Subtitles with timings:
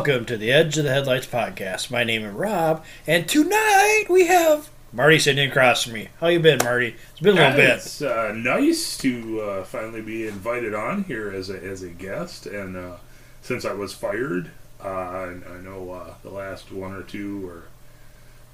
[0.00, 1.90] Welcome to the Edge of the Headlights podcast.
[1.90, 6.08] My name is Rob, and tonight we have Marty sitting across from me.
[6.20, 6.96] How you been, Marty?
[7.10, 7.68] It's been a little bit.
[7.76, 12.46] It's uh, nice to uh, finally be invited on here as a, as a guest,
[12.46, 12.96] and uh,
[13.42, 14.50] since I was fired,
[14.82, 17.64] uh, I, I know uh, the last one or two were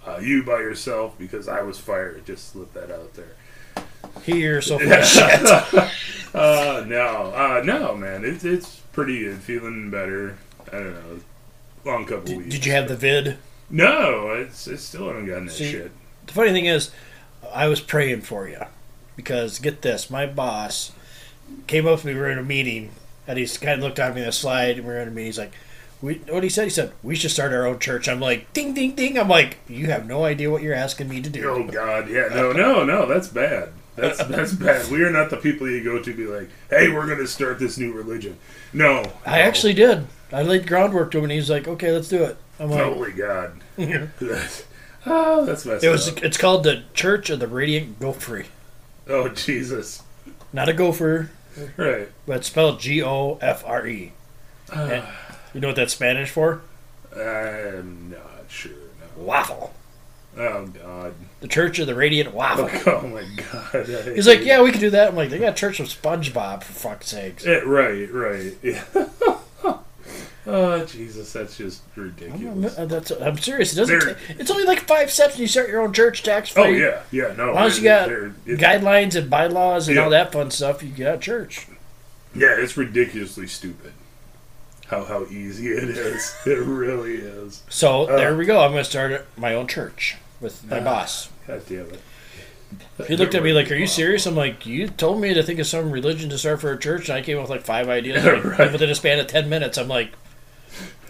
[0.04, 2.26] uh, you by yourself because I was fired.
[2.26, 3.36] Just slip that out there.
[4.24, 5.46] Here, so full shit.
[6.34, 9.38] Uh, no, uh, no, man, it's it's pretty good.
[9.38, 10.38] Feeling better.
[10.72, 11.20] I don't know.
[11.86, 12.50] Long couple Did, weeks.
[12.50, 13.38] did you have the vid?
[13.70, 15.92] No, it's, it's still haven't gotten that See, shit.
[16.26, 16.90] The funny thing is,
[17.54, 18.60] I was praying for you
[19.14, 20.90] because get this, my boss
[21.68, 22.14] came up to me.
[22.14, 22.90] We were in a meeting,
[23.28, 25.10] and he kind of looked at me in the slide, and we were in a
[25.12, 25.26] meeting.
[25.26, 25.52] He's like,
[26.02, 26.64] "We what he said?
[26.64, 29.58] He said we should start our own church." I'm like, "Ding, ding, ding!" I'm like,
[29.68, 32.84] "You have no idea what you're asking me to do." Oh God, yeah, no, no,
[32.84, 33.70] no, that's bad.
[33.96, 34.90] That's that's bad.
[34.90, 37.58] We are not the people you go to be like, hey, we're going to start
[37.58, 38.36] this new religion.
[38.74, 39.44] No, I no.
[39.44, 40.06] actually did.
[40.32, 43.12] I laid groundwork to him, and he's like, "Okay, let's do it." I'm like, holy
[43.12, 43.60] God,
[45.06, 46.08] oh, that's messed "It was.
[46.08, 46.22] up.
[46.22, 48.44] It's called the Church of the Radiant Gopher.
[49.08, 50.02] Oh Jesus,
[50.52, 51.30] Not a gopher,
[51.76, 52.08] right?
[52.26, 54.12] but it's spelled G O F R E.
[54.72, 54.82] Ah.
[54.88, 55.04] And
[55.54, 56.62] You know what that's Spanish for?
[57.14, 58.72] I'm not sure.
[58.72, 59.22] No.
[59.22, 59.72] Waffle.
[60.36, 61.14] Oh God.
[61.40, 62.68] The Church of the Radiant Waffle.
[62.92, 63.88] Oh my God.
[63.88, 65.08] I He's like, hate yeah, we can do that.
[65.08, 67.44] I'm like, they got Church of SpongeBob for fuck's sakes.
[67.46, 67.64] it.
[67.66, 68.54] right, right.
[68.62, 68.84] Yeah.
[70.46, 72.78] Oh Jesus, that's just ridiculous.
[72.78, 73.72] I'm, that's, I'm serious.
[73.72, 73.98] It doesn't.
[73.98, 76.62] They're- ta- it's only like five steps, and you start your own church tax free.
[76.62, 77.34] Oh yeah, yeah.
[77.36, 78.08] No, As long as you got
[78.46, 80.04] guidelines and bylaws and Yeah.
[80.04, 81.66] all that fun stuff, you got church.
[82.34, 83.92] Yeah, it's ridiculously stupid.
[84.88, 86.34] How how easy it is.
[86.46, 87.62] It really is.
[87.68, 88.16] So Uh.
[88.16, 88.60] there we go.
[88.62, 90.84] I'm going to start my own church with my Uh.
[90.84, 91.28] boss.
[91.46, 92.00] God damn it.
[93.06, 95.58] He looked at me like, "Are you serious?" I'm like, "You told me to think
[95.60, 97.88] of some religion to start for a church, and I came up with like five
[97.88, 98.72] ideas like, Right.
[98.72, 100.10] within a span of ten minutes." I'm like,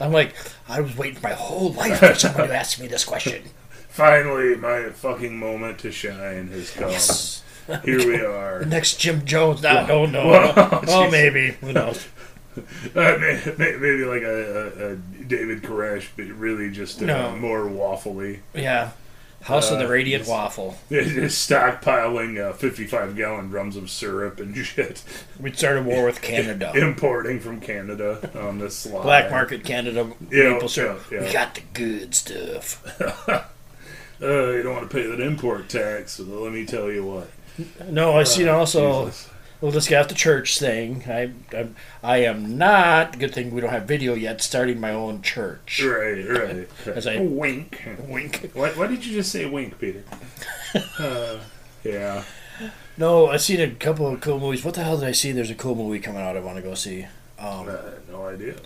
[0.01, 0.35] "I'm like,
[0.69, 3.43] I was waiting my whole life for someone to ask me this question."
[3.89, 6.91] Finally, my fucking moment to shine has come.
[6.91, 7.43] Yes.
[7.85, 8.61] Here we are.
[8.61, 9.63] The next Jim Jones.
[9.63, 10.27] Nah, no, no.
[10.27, 11.11] Whoa, oh, jeez.
[11.11, 11.51] maybe.
[11.63, 12.07] Who knows?
[12.57, 12.63] Uh,
[12.95, 14.97] may- may- maybe like a, a, a
[15.27, 17.37] David Koresh, but really just uh, No.
[17.37, 18.41] more waffly.
[18.55, 18.91] Yeah.
[19.47, 20.77] House of the Uh, Radiant Waffle.
[20.91, 25.03] Just stockpiling uh, 55 gallon drums of syrup and shit.
[25.41, 26.73] We'd start a war with Canada.
[26.75, 29.03] Importing from Canada on this slide.
[29.05, 31.01] Black market Canada Yeah, maple syrup.
[31.11, 31.27] yeah, yeah.
[31.27, 32.83] We got the good stuff.
[33.01, 33.43] Uh,
[34.21, 37.29] you don't want to pay that import tax, so let me tell you what.
[37.89, 39.07] No, I seen also.
[39.07, 39.31] Jesus.
[39.61, 41.03] Well, get off the church thing.
[41.09, 41.69] I, I,
[42.03, 43.19] I am not.
[43.19, 44.43] Good thing we don't have video yet.
[44.43, 45.83] Starting my own church.
[45.83, 46.69] Right, right.
[46.87, 47.83] As I- wink.
[48.07, 48.51] Wink.
[48.53, 50.05] Why, why did you just say wink, Peter?
[50.99, 51.39] Uh,
[51.85, 52.23] yeah.
[52.99, 54.63] No, I've seen a couple of cool movies.
[54.63, 55.33] What the hell did I see?
[55.33, 56.37] There's a cool movie coming out.
[56.37, 57.07] I want to go see.
[57.39, 57.77] Um, Uh,
[58.11, 58.57] no idea.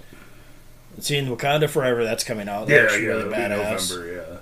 [0.99, 2.03] seen Wakanda Forever.
[2.03, 2.69] That's coming out.
[2.69, 3.91] Yeah, yeah, really badass.
[3.97, 4.39] November, yeah.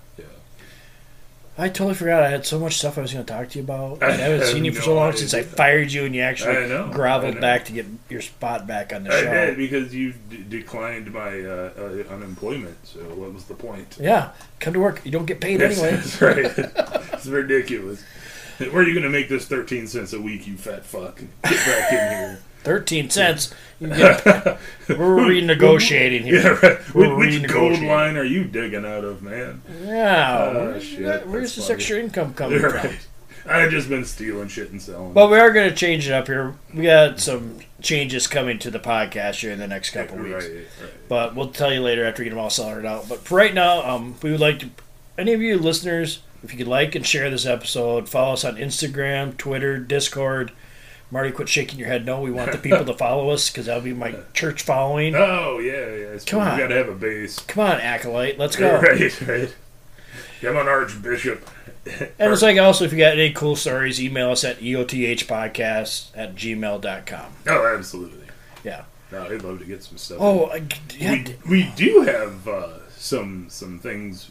[1.60, 2.22] I totally forgot.
[2.22, 4.00] I had so much stuff I was going to talk to you about.
[4.02, 6.22] I I haven't seen you for no so long since I fired you, and you
[6.22, 9.30] actually know, groveled back to get your spot back on the I show.
[9.32, 12.76] did because you d- declined my uh, uh, unemployment.
[12.86, 13.98] So what was the point?
[14.00, 15.00] Yeah, come to work.
[15.04, 15.96] You don't get paid That's, anyway.
[15.96, 17.12] that's right.
[17.12, 18.04] it's ridiculous.
[18.58, 21.16] Where are you going to make this thirteen cents a week, you fat fuck?
[21.16, 22.42] Get back in here.
[22.62, 23.54] Thirteen cents.
[23.80, 24.24] Get,
[24.88, 26.58] we're renegotiating here.
[26.62, 26.94] Yeah, right.
[26.94, 29.62] We're Which, gold line are you digging out of, man?
[29.84, 31.74] Yeah, Oh, where's, shit, that- where's this funny.
[31.76, 32.90] extra income coming You're from?
[32.90, 33.06] right.
[33.46, 35.12] I've just been stealing shit and selling.
[35.14, 36.54] But we are going to change it up here.
[36.74, 40.46] We got some changes coming to the podcast here in the next couple right, weeks.
[40.82, 40.90] right.
[41.08, 43.08] But we'll tell you later after we get them all sorted out.
[43.08, 44.70] But for right now, um, we would like to,
[45.16, 48.56] any of you listeners, if you could like and share this episode, follow us on
[48.56, 50.50] Instagram, Twitter, Discord.
[51.10, 52.04] Marty, quit shaking your head.
[52.04, 55.14] No, we want the people to follow us because that'll be my church following.
[55.14, 56.14] Oh yeah, yeah.
[56.14, 56.58] It's Come on.
[56.58, 57.38] You got to have a base.
[57.40, 58.80] Come on, acolyte, let's go.
[58.80, 59.54] Right, right.
[60.42, 61.48] Yeah, I'm an archbishop.
[62.18, 66.34] And it's like also, if you got any cool stories, email us at eothpodcast at
[66.34, 67.32] gmail.com.
[67.46, 68.26] Oh, absolutely.
[68.62, 68.84] Yeah.
[69.10, 70.18] No, I'd love to get some stuff.
[70.20, 70.62] Oh, I,
[70.98, 74.30] yeah, we, we do have uh, some some things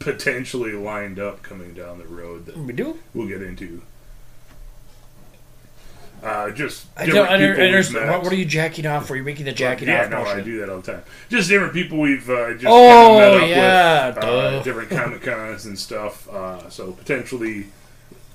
[0.00, 2.98] potentially lined up coming down the road that we do?
[3.14, 3.82] we'll get into.
[6.22, 8.10] Uh, just I different don't people understand.
[8.10, 9.14] What, what are you jacking off for?
[9.14, 10.40] You're making the jacking yeah, off no, motion.
[10.40, 11.02] I do that all the time.
[11.28, 14.90] Just different people we've uh, just Oh, kind of met up yeah, with, uh, different
[14.90, 16.28] comic cons and stuff.
[16.28, 17.66] Uh, so potentially,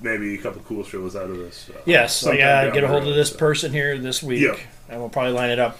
[0.00, 1.68] maybe a couple cool shows out of this.
[1.74, 3.36] Uh, Yes, I sometime gotta get a hold of this so.
[3.38, 4.56] person here this week, Yeah.
[4.88, 5.78] and we'll probably line it up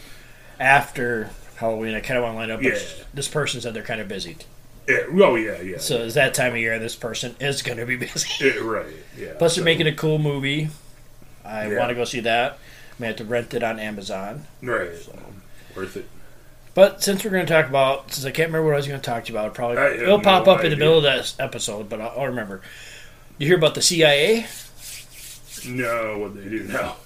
[0.60, 1.94] after Halloween.
[1.94, 3.04] I kind of want to line up, but Yeah.
[3.14, 4.36] this person said they're kind of busy,
[4.88, 5.78] Yeah, oh yeah, yeah.
[5.78, 6.78] so it's that time of year.
[6.78, 8.28] This person is going to be busy.
[8.44, 8.86] Yeah, right.
[9.18, 9.32] Yeah.
[9.38, 10.68] Plus, they're making a cool movie.
[11.44, 11.78] I Yeah.
[11.78, 12.52] want to go see that.
[12.52, 12.56] I
[12.98, 14.46] may have to rent it on Amazon.
[14.62, 14.90] right.
[15.76, 16.08] Worth it.
[16.74, 19.00] But since we're going to talk about, since I can't remember what I was going
[19.00, 21.34] to talk to you about, probably it'll pop no up in the middle of that
[21.38, 21.88] episode.
[21.88, 22.62] But I'll, I'll remember.
[23.38, 24.46] You hear about the CIA?
[25.66, 26.96] No, what they do now.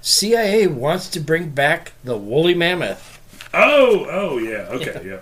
[0.00, 3.20] CIA wants to bring back the woolly mammoth.
[3.52, 5.18] Oh, oh yeah, okay, yeah,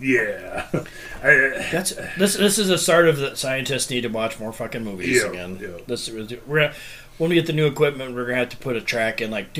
[0.00, 0.66] yeah.
[1.22, 2.36] I, uh, That's this.
[2.36, 5.58] This is the start of the scientists need to watch more fucking movies Yeah, again.
[5.60, 5.68] yeah.
[5.86, 6.10] This
[6.46, 6.72] we're
[7.18, 9.48] when we get the new equipment, we're gonna have to put a track in like.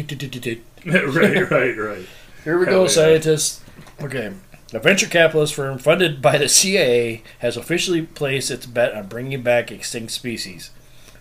[0.87, 2.07] Right, right, right.
[2.45, 2.89] Here we Hell go, yeah.
[2.89, 3.63] scientists.
[4.03, 4.33] Okay.
[4.75, 9.43] A venture capitalist firm funded by the CIA has officially placed its bet on bringing
[9.43, 10.71] back extinct species,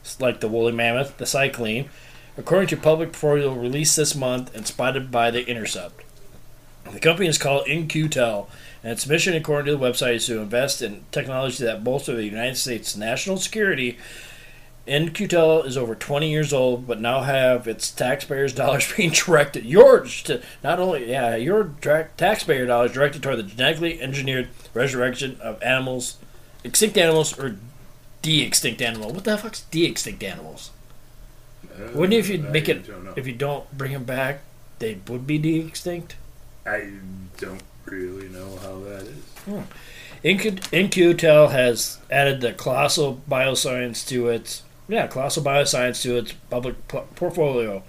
[0.02, 1.86] It's like the woolly mammoth, the cyclone,
[2.38, 6.02] according to a public portfolio released this month and spotted by the Intercept.
[6.92, 8.50] The company is called In-Q-Tel,
[8.84, 12.26] and its mission, according to the website, is to invest in technology that bolster the
[12.26, 13.98] United States' national security.
[14.86, 20.22] In-Q-Tel is over 20 years old, but now have its taxpayers' dollars being directed yours
[20.24, 25.62] to not only yeah your direct taxpayer dollars directed toward the genetically engineered resurrection of
[25.64, 26.18] animals,
[26.64, 27.56] extinct animals or
[28.22, 29.12] de-extinct animal.
[29.12, 30.72] What the fuck's de-extinct animals?
[31.94, 32.86] Wouldn't if you Uh, make it
[33.16, 34.42] if you don't bring them back,
[34.80, 36.16] they would be de-extinct.
[36.66, 36.90] I
[37.38, 39.64] don't really know how that is.
[40.24, 46.88] Incu- In-Q-Tel has added the Colossal Bioscience to its yeah Colossal Bioscience to its public
[46.88, 47.84] p- portfolio.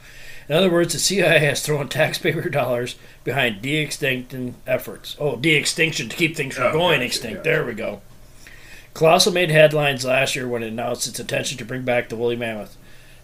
[0.49, 5.17] In other words, the CIA has thrown taxpayer dollars behind de-extinction efforts.
[5.19, 7.37] Oh, de-extinction to keep things from Oh, going gotcha, extinct.
[7.39, 7.49] gotcha.
[7.51, 8.03] There we go.
[8.93, 12.37] Colossal made headlines last year when it announced its intention to bring back the woolly
[12.37, 12.77] mammoth.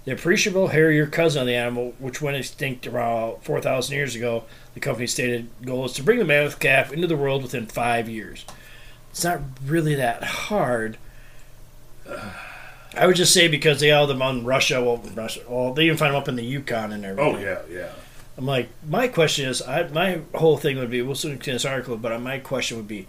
[0.06, 4.80] The appreciable hairier cousin of the animal, which went extinct around 4,000 years ago, the
[4.80, 8.46] company's stated goal is to bring the mammoth calf into the world within five years.
[9.10, 10.96] It's not really that hard.
[12.96, 15.96] I would just say because they all them on Russia, well, Russia, well, they even
[15.96, 17.36] find them up in the Yukon and everything.
[17.36, 17.92] Oh yeah, yeah.
[18.36, 21.64] I'm like, my question is, I, my whole thing would be, we'll soon get this
[21.64, 23.06] article, but my question would be,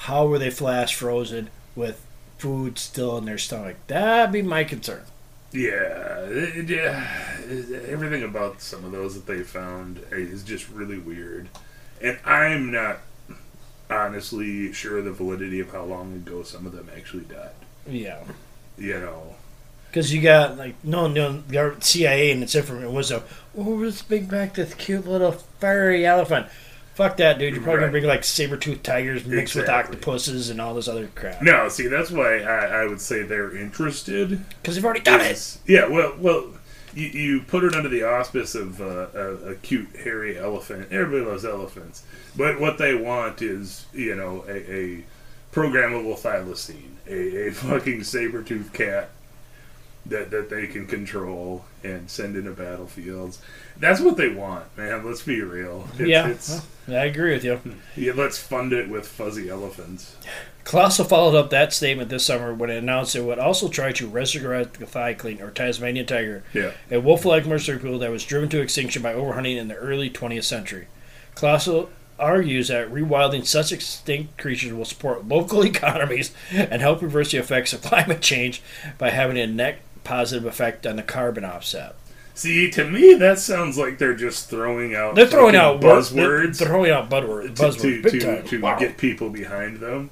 [0.00, 2.04] how were they flash frozen with
[2.36, 3.76] food still in their stomach?
[3.86, 5.02] That'd be my concern.
[5.52, 7.06] Yeah, it- yeah.
[7.88, 11.48] Everything about some of those that they found eh, is just really weird,
[12.02, 12.98] and I'm not
[13.90, 17.50] honestly sure of the validity of how long ago some of them actually died.
[17.88, 18.18] Yeah.
[18.78, 19.34] You know,
[19.90, 23.22] Because you got, like, no, no, the CIA and its information was a,
[23.56, 26.46] oh, let's bring back this cute little furry elephant.
[26.94, 27.54] Fuck that, dude.
[27.54, 27.86] You're probably Right.
[27.86, 31.40] to bring, like, saber tooth tigers mixed with octopuses and all this other crap.
[31.42, 31.68] no.
[31.68, 34.40] See, that's why I, I would say they're interested.
[34.60, 35.58] Because they've already done it.
[35.66, 36.46] Yeah, well, well,
[36.94, 40.88] you, you put it under the auspice of uh, a, a cute hairy elephant.
[40.90, 42.02] Everybody loves elephants,
[42.36, 45.04] but what they want is you know a, a
[45.52, 49.10] programmable thylacine, a, a fucking saber tooth cat
[50.06, 53.40] that that they can control and send into battlefields.
[53.78, 55.04] That's what they want, man.
[55.04, 55.86] Let's be real.
[55.98, 56.28] It's, yeah.
[56.28, 57.60] it's, I agree with you.
[57.96, 60.16] yeah, let's fund it with fuzzy elephants.
[60.64, 64.06] Colossal followed up that statement this summer when it announced it would also try to
[64.06, 66.72] resurrect the thylacine, or Tasmanian tiger, Yeah.
[66.90, 70.88] a wolf-like marsupial that was driven to extinction by overhunting in the early 20th century.
[71.34, 71.88] Colossal
[72.18, 77.72] argues that rewilding such extinct creatures will support local economies and help reverse the effects
[77.72, 78.62] of climate change
[78.98, 81.94] by having a net positive effect on the carbon offset.
[82.34, 85.16] See, to me, that sounds like they're just throwing out.
[85.16, 86.58] They're throwing out buzzwords.
[86.58, 88.78] They're throwing out buzzwords, to, to, to, to Wow.
[88.78, 90.10] get people behind them.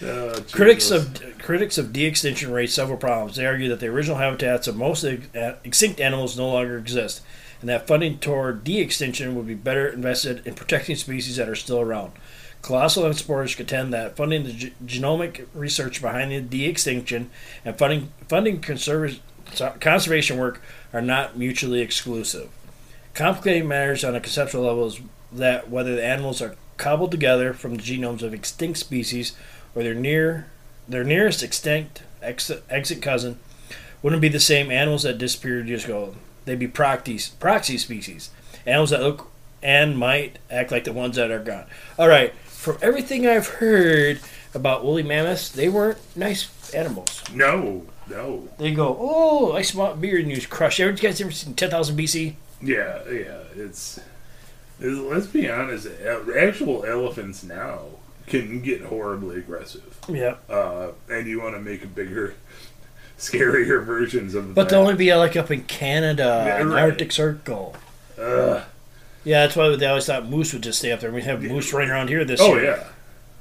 [0.00, 3.36] Uh, Critics of critics of de-extinction raise several problems.
[3.36, 7.22] They argue that the original habitats of most extinct animals no longer exist,
[7.62, 11.80] and that funding toward de-extinction would be better invested in protecting species that are still
[11.80, 12.12] around.
[12.60, 17.30] Colossal and supporters contend that funding the ge- genomic research behind the de-extinction
[17.64, 19.20] and funding funding conserv-
[19.80, 20.60] conservation work
[20.92, 22.50] are not mutually exclusive.
[23.14, 25.00] Complicating matters on a conceptual level is
[25.30, 29.36] that whether the animals are cobbled together from the genomes of extinct species
[29.74, 30.48] or their near
[30.88, 33.38] their nearest extinct ex- exit cousin
[34.02, 36.14] wouldn't be the same animals that disappeared years ago.
[36.44, 38.30] They'd be proxy proxy species,
[38.66, 39.28] animals that look
[39.62, 41.66] and might act like the ones that are gone.
[41.98, 44.20] All right, from everything I've heard
[44.54, 47.22] about woolly mammoths, they weren't nice animals.
[47.32, 50.80] no, no, They go, oh, I smell beard and you crush.
[50.80, 52.34] Ever you guys ever seen ten thousand BC?
[52.60, 53.38] yeah, yeah.
[53.54, 54.00] It's,
[54.80, 55.86] it's let's be honest.
[56.36, 57.84] Actual elephants now
[58.26, 62.34] can get horribly aggressive, Yeah, uh, and you want to make a bigger,
[63.22, 64.54] scarier versions of.
[64.54, 64.70] but that.
[64.70, 66.82] they'll only be like up in Canada, Yeah, right.
[66.84, 67.76] Arctic Circle.
[68.18, 68.62] Ugh.
[69.24, 71.12] Yeah, that's why they always thought moose would just stay up there.
[71.12, 72.64] We have moose running around here this oh year.
[72.64, 72.84] yeah,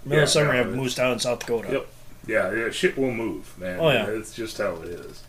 [0.06, 1.72] Middle Yeah, of summer, we have moose down in South Dakota.
[1.72, 1.88] Yep.
[2.28, 2.70] yeah, yeah.
[2.70, 3.80] Shit will move, man.
[3.80, 4.06] Oh, yeah.
[4.06, 5.24] it's just how it is.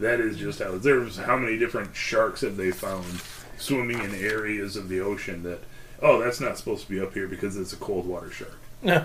[0.00, 0.82] That is just how it is.
[0.82, 3.04] There's how many different sharks have they found
[3.58, 5.60] swimming in areas of the ocean that
[6.02, 8.58] oh, that's not supposed to be up here because it's a cold water shark.
[8.82, 9.04] Yeah.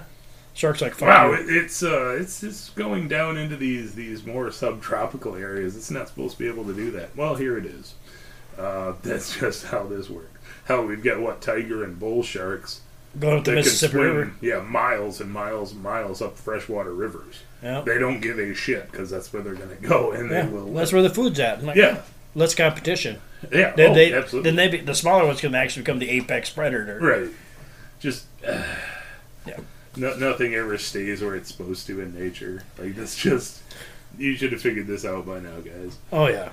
[0.59, 4.51] Sharks like fuck Wow, it, it's uh, it's it's going down into these these more
[4.51, 5.77] subtropical areas.
[5.77, 7.15] It's not supposed to be able to do that.
[7.15, 7.93] Well, here it is.
[8.57, 10.37] Uh, that's just how this works.
[10.65, 12.81] Hell, we've got what tiger and bull sharks
[13.17, 14.33] Going up the Mississippi swim, River.
[14.41, 17.39] yeah, miles and miles and miles up freshwater rivers.
[17.63, 17.79] Yeah.
[17.79, 20.41] They don't give a shit because that's where they're going to go, and yeah.
[20.41, 20.73] they will.
[20.73, 21.63] That's where the food's at.
[21.63, 22.01] Like, yeah,
[22.35, 23.21] Let's competition.
[23.49, 23.73] yeah.
[23.75, 24.51] Then oh, they, absolutely.
[24.51, 26.99] then they, be, the smaller ones can actually become the apex predator.
[26.99, 27.29] Right.
[28.01, 28.25] Just.
[29.47, 29.57] Yeah.
[29.99, 32.63] No, nothing ever stays where it's supposed to in nature.
[32.77, 33.61] Like, that's just.
[34.17, 35.97] You should have figured this out by now, guys.
[36.11, 36.49] Oh yeah.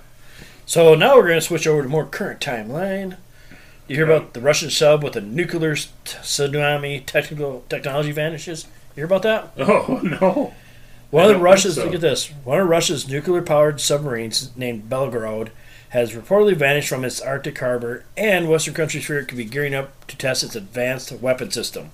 [0.67, 3.17] So now we're going to switch over to more current timeline.
[3.89, 8.65] You hear about the Russian sub with a nuclear tsunami technical technology vanishes.
[8.95, 9.53] You hear about that?
[9.59, 10.55] Oh, no.
[11.11, 11.85] One of the Russia's so.
[11.85, 12.29] look at this.
[12.43, 15.51] One of Russia's nuclear-powered submarines named Belgorod
[15.91, 19.75] has reportedly vanished from its Arctic harbor, and Western countries fear it could be gearing
[19.75, 21.91] up to test its advanced weapon system.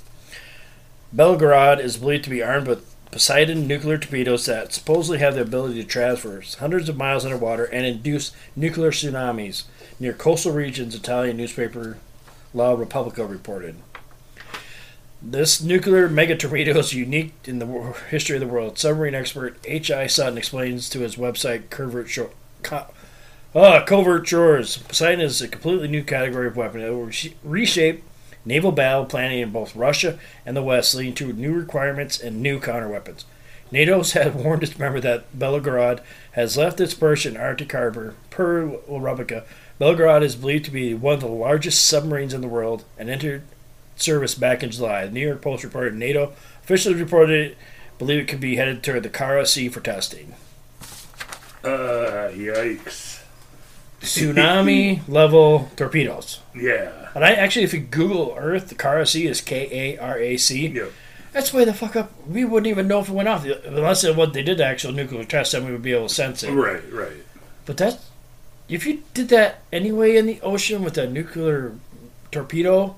[1.15, 5.83] Belgorod is believed to be armed with Poseidon nuclear torpedoes that supposedly have the ability
[5.83, 9.65] to traverse hundreds of miles underwater and induce nuclear tsunamis
[10.01, 10.95] near coastal regions.
[10.95, 11.99] Italian newspaper
[12.55, 13.77] La Repubblica reported.
[15.21, 18.79] This nuclear mega torpedo is unique in the history of the world.
[18.79, 20.07] Submarine expert H.I.
[20.07, 22.11] Sutton explains to his website Covert,
[22.63, 22.87] Co-
[23.55, 24.79] uh, Covert Shores.
[24.79, 26.81] Poseidon is a completely new category of weapon.
[26.81, 27.11] It will
[27.45, 28.03] reshape
[28.45, 32.59] naval battle planning in both Russia and the West, leading to new requirements and new
[32.59, 33.25] counterweapons.
[33.71, 36.01] NATO's had warned its member that Belgorod
[36.33, 38.15] has left its Persian Arctic harbor.
[38.31, 39.45] Per Repubblica,
[39.81, 43.43] Belgorod is believed to be one of the largest submarines in the world and entered
[43.97, 45.07] service back in July.
[45.07, 46.33] The New York Post reported NATO
[46.63, 47.59] officially reported it,
[47.99, 50.35] believe it could be headed toward the Kara Sea for testing.
[51.65, 53.23] Uh, yikes.
[54.01, 56.41] Tsunami level torpedoes.
[56.55, 57.02] Yeah.
[57.15, 60.37] And I actually, if you Google Earth, the Kara Sea is K A R A
[60.37, 60.69] C.
[60.69, 60.93] Yep.
[61.33, 62.13] That's way the fuck up.
[62.27, 64.93] We wouldn't even know if it went off unless it, what they did the actual
[64.93, 65.53] nuclear test.
[65.53, 66.53] Then we would be able to sense it.
[66.53, 67.13] Right, right.
[67.65, 68.01] But that,
[68.69, 71.75] if you did that anyway in the ocean with a nuclear
[72.31, 72.97] torpedo,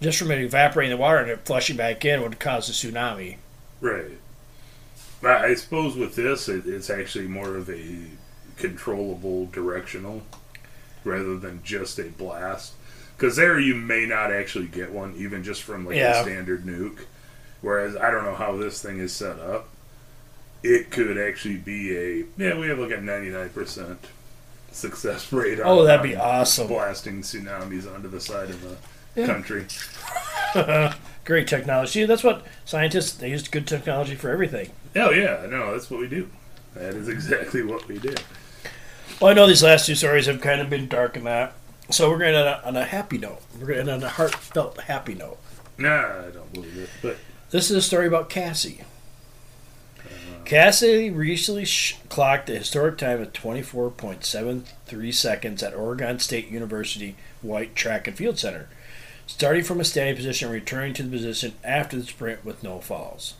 [0.00, 3.36] just from it evaporating the water and it flushing back in, would cause a tsunami.
[3.80, 4.18] Right.
[5.22, 7.96] I I suppose with this, it, it's actually more of a
[8.56, 10.22] controllable directional
[11.04, 12.74] rather than just a blast.
[13.22, 16.18] Because there you may not actually get one, even just from like Yeah.
[16.18, 17.02] a standard nuke.
[17.60, 19.68] Whereas I don't know how this thing is set up.
[20.64, 22.58] It could actually be a yeah.
[22.58, 24.06] We have like a ninety nine percent
[24.72, 25.60] success rate.
[25.60, 26.66] Oh, on, Oh, that'd be awesome.
[26.66, 28.76] Blasting tsunamis onto the side of the
[29.14, 29.26] Yeah.
[29.26, 29.66] country.
[31.24, 32.04] Great technology.
[32.04, 34.70] That's what scientists they use good technology for everything.
[34.96, 36.28] Oh yeah, no, that's what we do.
[36.74, 38.16] That is exactly what we do.
[39.20, 41.52] Well, I know these last two stories have kind of been dark and that,
[41.90, 43.40] so we're going to end on a, on a happy note.
[43.58, 45.38] We're going to end on a heartfelt happy note.
[45.78, 46.90] Nah, I don't believe it.
[47.00, 47.16] But
[47.50, 48.82] This is a story about Cassie.
[50.44, 57.74] Cassie recently sh- clocked a historic time of 24.73 seconds at Oregon State University Whyte
[57.76, 58.68] Track and Field Center,
[59.26, 62.80] starting from a standing position and returning to the position after the sprint with no
[62.80, 63.34] falls.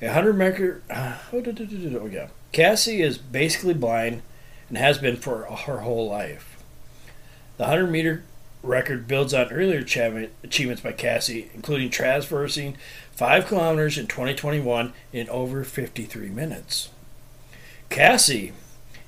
[0.00, 0.82] A 100 meter.
[0.90, 2.28] Uh, oh, do, do, do, do, oh, yeah.
[2.52, 4.22] Cassie is basically blind
[4.68, 6.51] and has been for her whole life.
[7.62, 8.24] The 100 meter
[8.64, 12.76] record builds on earlier achievements by Cassie, including traversing
[13.12, 16.88] 5 kilometers in 2021 in over 53 minutes.
[17.88, 18.50] Cassie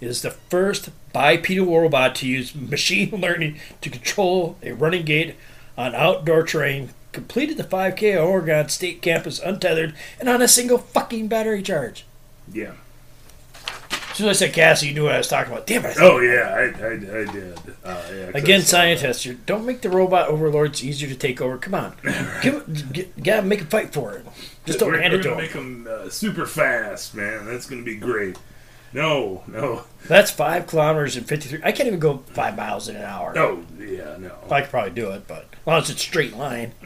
[0.00, 5.34] is the first bipedal robot to use machine learning to control a running gait
[5.76, 10.78] on outdoor terrain, completed the 5K at Oregon State campus untethered and on a single
[10.78, 12.04] fucking battery charge.
[12.52, 12.75] yeah.
[14.14, 15.66] As soon as I said Cassie, you knew what I was talking about.
[15.66, 15.99] Damn it.
[15.99, 17.59] I Oh yeah, I, I, I did.
[17.85, 21.59] Uh, yeah, Again, scientists, you don't make the robot overlords easier to take over.
[21.59, 21.97] Come on,
[22.40, 24.25] Give, get, gotta make a fight for it.
[24.66, 25.38] Just don't we're, hand we're it to them.
[25.38, 27.44] make them uh, super fast, man.
[27.47, 28.37] That's gonna be great.
[28.92, 31.62] No, no, That's five kilometers and fifty-three.
[31.64, 33.35] I can't even go five miles in an hour.
[33.35, 33.64] no.
[33.76, 34.30] Yeah, no.
[34.49, 36.71] I could probably do it, but as long as it's straight line,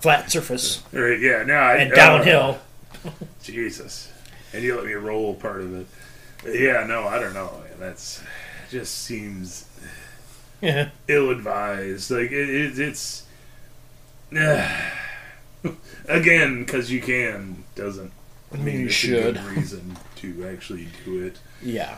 [0.00, 1.52] flat surface, Right, yeah, no.
[1.56, 2.58] I, and uh, downhill.
[3.42, 4.10] Jesus,
[4.54, 5.86] and you let me roll part of it.
[6.46, 7.62] Yeah, no, I don't know.
[7.78, 8.22] That's
[8.70, 9.66] just seems
[10.60, 10.90] Yeah.
[11.08, 12.10] ill-advised.
[12.10, 13.24] Like it, it, it's
[16.08, 18.12] again because you can doesn't
[18.52, 19.40] I mean, you should.
[19.44, 21.38] reason to actually do it.
[21.62, 21.96] Yeah.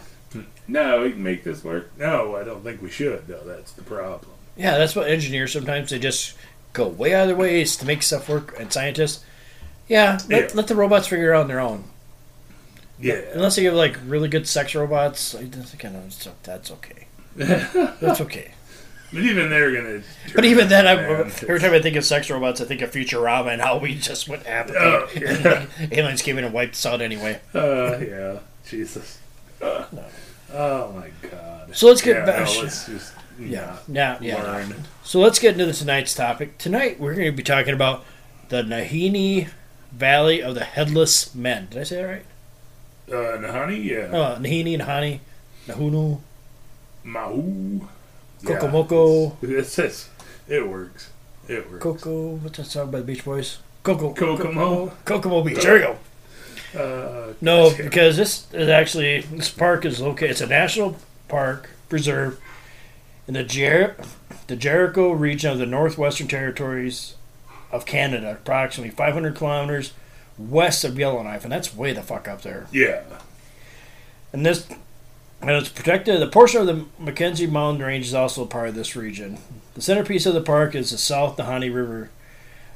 [0.69, 1.91] No, we can make this work.
[1.99, 3.27] No, I don't think we should.
[3.27, 3.43] though.
[3.45, 4.31] that's the problem.
[4.57, 6.35] Yeah, that's what engineers sometimes they just
[6.73, 8.55] go way out of their ways to make stuff work.
[8.59, 9.25] And scientists,
[9.89, 10.51] yeah, let, Yeah.
[10.55, 11.85] let the robots figure it out on their own.
[13.01, 17.07] Yeah, Unless you have like really good sex robots, I know, so that's okay.
[17.37, 18.53] That's okay.
[19.13, 20.03] But even they're gonna.
[20.35, 23.53] But even then, I, every time I think of sex robots, I think of Futurama
[23.53, 24.79] and how we just went apathy.
[24.79, 25.67] Oh, yeah.
[25.93, 27.41] Aliens came in and wiped us out anyway.
[27.55, 29.19] Uh, yeah, Jesus.
[29.61, 29.85] Uh,
[30.53, 31.77] oh my God.
[31.77, 34.43] So let's get yeah, back- No, let's just Yeah, yeah, yeah.
[34.43, 34.75] learn.
[35.03, 36.59] So let's get into tonight's topic.
[36.59, 38.05] Tonight we're going to be talking about
[38.49, 39.49] the Nahini
[39.93, 41.69] Valley of the Headless Men.
[41.71, 42.25] Did I say that right?
[43.09, 44.09] Uh, Nahanni, yeah.
[44.13, 45.21] Oh, Nahini, Nahanni,
[45.67, 46.21] Nahunu,
[47.05, 47.87] Mahu.
[48.43, 49.37] Kokomoko.
[49.43, 50.09] Yeah, it's, it's,
[50.49, 51.11] it works.
[51.49, 51.83] It works.
[51.83, 52.35] Coco.
[52.37, 53.59] What's that song by the Beach Boys?
[53.83, 54.15] Coco.
[54.15, 54.93] Kokomo.
[55.05, 55.63] Kokomo Beach.
[55.63, 55.97] There we go.
[56.79, 60.31] Uh, No, because this is actually this park is located.
[60.33, 60.97] It's a national
[61.29, 62.41] park preserve
[63.29, 63.97] in the Jer-
[64.47, 67.15] the Dehcho region of the Northwestern Territories
[67.71, 69.93] of Canada, approximately 500 kilometers
[70.39, 72.67] west of Yellowknife, and that's way the fuck up there.
[72.73, 73.03] Yeah.
[74.33, 74.67] And this,
[75.41, 76.21] and it's protected.
[76.21, 79.39] The portion of the Mackenzie Mountain Range is also a part of this region.
[79.75, 82.11] The centerpiece of the park is the South Nahanni River.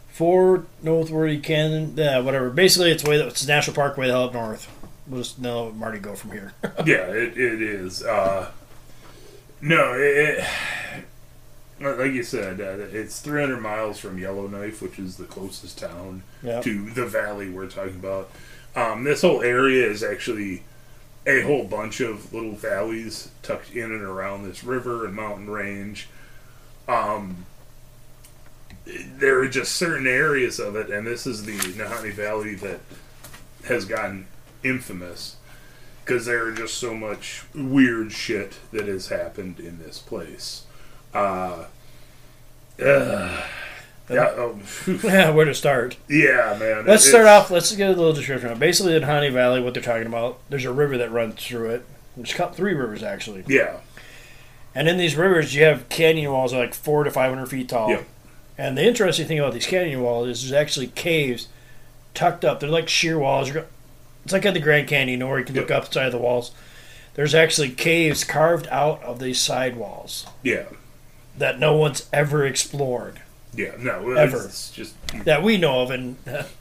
[0.08, 2.50] Four northward Canyon, yeah, whatever.
[2.50, 4.68] Basically, it's way that it's national park way the hell up north.
[5.06, 6.52] We'll just know Marty go from here.
[6.84, 8.02] Yeah, it, it is.
[8.02, 8.50] Uh,
[9.60, 10.44] no, it, it,
[11.80, 16.64] like you said, uh, it's 300 miles from Yellowknife, which is the closest town Yep.
[16.64, 18.30] to the valley we're talking about.
[18.74, 20.62] Um, this whole area is actually
[21.26, 26.08] a whole bunch of little valleys tucked in and around this river and mountain range.
[26.88, 27.44] Um,
[28.86, 32.80] there are just certain areas of it, and this is the Nahanni Valley that
[33.66, 34.26] has gotten
[34.64, 35.36] infamous
[36.04, 40.64] because there are just so much weird shit that has happened in this place.
[41.18, 41.64] Uh,
[42.82, 43.44] uh,
[44.10, 44.52] yeah,
[45.02, 45.96] yeah, where to start?
[46.08, 46.86] yeah, man.
[46.86, 47.50] Let's it- start off.
[47.50, 48.56] Let's get a little description.
[48.58, 51.84] Basically, Nahanni Valley, what they're talking about, there's a river that runs through it.
[52.16, 53.76] There's three rivers actually, Yeah,
[54.74, 57.46] and in these rivers, you have canyon walls that are like four to five hundred
[57.46, 57.90] feet tall.
[57.90, 58.06] Yep.
[58.56, 61.46] And the interesting thing about these canyon walls is there's actually caves
[62.14, 62.58] tucked up.
[62.60, 63.50] They're like sheer walls.
[64.24, 65.84] It's like at the Grand Canyon, where you can look Yep.
[65.94, 66.50] up of the walls.
[67.14, 70.64] There's actually caves carved out of these side walls yeah,
[71.38, 73.20] that no one's ever explored
[73.54, 73.72] yeah.
[73.78, 74.44] No, Ever.
[74.44, 76.16] it's just that we know of and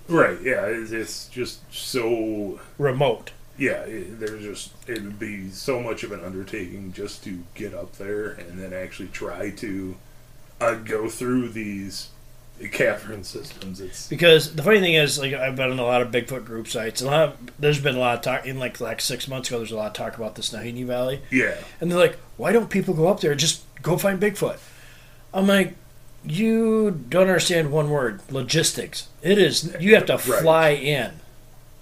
[0.07, 0.37] right.
[0.41, 2.59] Yeah, it's, it's just so.
[2.77, 3.31] remote.
[3.57, 7.73] Yeah, it, there's just it would be so much of an undertaking just to get
[7.73, 9.95] up there and then actually try to
[10.61, 12.09] uh, go through these
[12.71, 13.79] cavern systems.
[13.79, 16.67] It's Because the funny thing is, like I've been in a lot of Bigfoot group
[16.67, 19.27] sites, and a lot of, there's been a lot of talk in like like six
[19.27, 19.57] months ago.
[19.59, 22.69] There's a lot of talk about this Nahini Valley, yeah, and they're like, "Why don't
[22.69, 23.35] people go up there?
[23.35, 24.57] Just go find Bigfoot."
[25.33, 25.75] I'm like,
[26.25, 29.07] "You don't understand one word: logistics.
[29.21, 30.41] It is you have to Right.
[30.41, 31.11] fly in,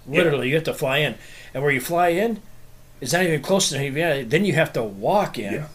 [0.06, 0.48] literally.
[0.48, 1.14] You have to fly in,
[1.54, 2.40] and where you fly in,
[3.00, 4.22] it's not even close to Nahini Valley.
[4.24, 5.52] Then you have to walk in.
[5.54, 5.66] Yeah.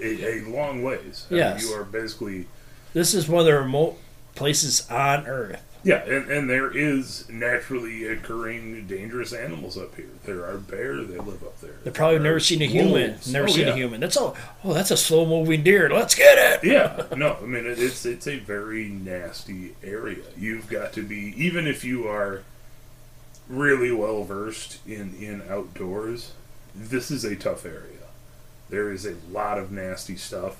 [0.00, 1.26] a, a long ways.
[1.30, 2.46] I mean, you are basically
[2.92, 3.96] This is one of the remote
[4.34, 5.62] places on Earth.
[5.84, 10.10] Yeah, and, and there is naturally occurring dangerous animals up here.
[10.24, 11.74] There are bears that live up there.
[11.82, 12.92] They've probably There never seen a human.
[13.10, 13.32] wolves.
[13.32, 13.72] Never Oh, seen yeah.
[13.72, 13.98] a human.
[14.00, 14.36] That's all.
[14.62, 15.90] Oh, that's a slow moving deer.
[15.92, 16.64] Let's get it.
[16.64, 20.22] Yeah, no, I mean it, it's it's a very nasty area.
[20.38, 22.42] You've got to be even if you are
[23.48, 26.32] really well versed in in outdoors.
[26.76, 28.06] This is a tough area.
[28.70, 30.58] There is a lot of nasty stuff.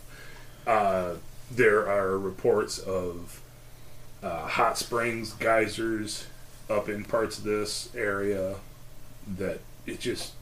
[0.67, 1.15] Uh,
[1.49, 3.41] there are reports of
[4.23, 6.27] uh, hot springs, geysers
[6.71, 8.57] up in parts of this area
[9.37, 10.33] that it's just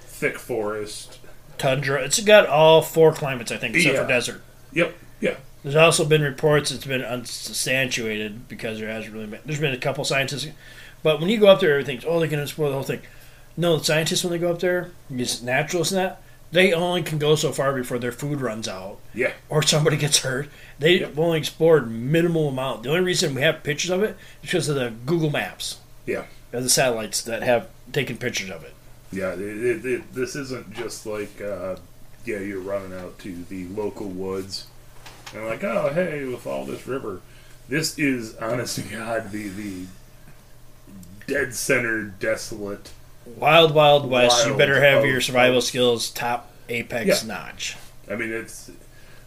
[0.00, 1.18] thick forest.
[1.58, 2.02] Tundra.
[2.02, 4.02] It's got all four climates, I think, except Yeah.
[4.02, 4.42] for desert.
[4.72, 9.40] Yep, yeah, There's also been reports it's been unsubstantiated because there hasn't really been.
[9.44, 10.46] There's been a couple scientists,
[11.02, 13.00] but when you go up there, everything's oh they're going to explore the whole thing.
[13.56, 16.20] No, the scientists when they go up there, these naturalists and that,
[16.52, 19.32] they only can go so far before their food runs out yeah.
[19.48, 20.48] or somebody gets hurt.
[20.78, 21.18] They Yep.
[21.18, 22.84] only explored minimal amount.
[22.84, 24.16] The only reason we have pictures of it is
[24.50, 25.78] because of the Google Maps.
[26.06, 26.24] Yeah.
[26.52, 28.72] of the satellites that have taken pictures of it.
[29.12, 31.76] Yeah, it, it, it, this isn't just like, uh,
[32.24, 34.66] yeah, you're running out to the local woods
[35.34, 37.20] and like, oh, hey, with all this river.
[37.68, 39.86] This is, honest to God, the, the
[41.26, 42.90] dead center, desolate.
[43.36, 44.46] Wild, wild west.
[44.46, 47.28] you better have your of- survival skills top apex Yeah.
[47.28, 47.76] notch.
[48.10, 48.70] I mean, it's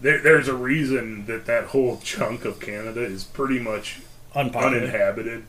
[0.02, 4.00] there, there's a reason that that whole chunk of Canada is pretty much
[4.34, 4.78] Unpopular.
[4.78, 5.44] uninhabited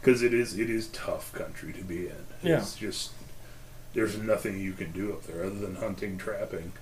[0.00, 2.26] because it is it is tough country to be in.
[2.42, 2.58] Yeah.
[2.58, 3.10] It's just
[3.94, 6.72] there's nothing you can do up there other than hunting, trapping,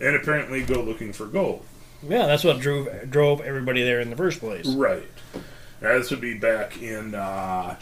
[0.00, 1.64] and apparently go looking for gold.
[2.02, 4.66] Yeah, that's what drove drove everybody there in the first place.
[4.66, 5.06] Right.
[5.80, 7.76] Now, this would be back in uh,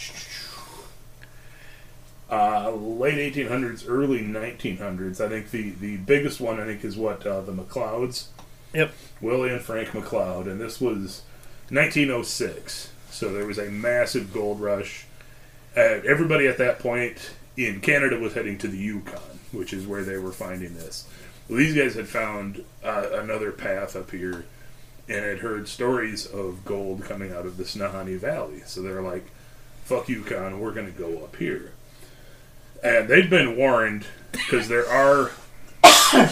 [2.31, 5.21] uh, late 1800s, early 1900s.
[5.21, 8.27] I think the, the biggest one, I think, is what uh, the McLeods
[8.73, 8.93] Yep.
[9.21, 11.23] Willie and Frank McLeod, and this was
[11.71, 12.93] 1906.
[13.11, 15.07] So there was a massive gold rush.
[15.77, 20.05] Uh, everybody at that point in Canada was heading to the Yukon, which is where
[20.05, 21.07] they were finding this.
[21.49, 24.45] Well, these guys had found uh, another path up here
[25.09, 28.62] and had heard stories of gold coming out of the Snohomish Valley.
[28.66, 29.27] So they're like,
[29.85, 31.73] fuck Yukon, we're going to go up here.
[32.83, 35.31] And they'd been warned because there are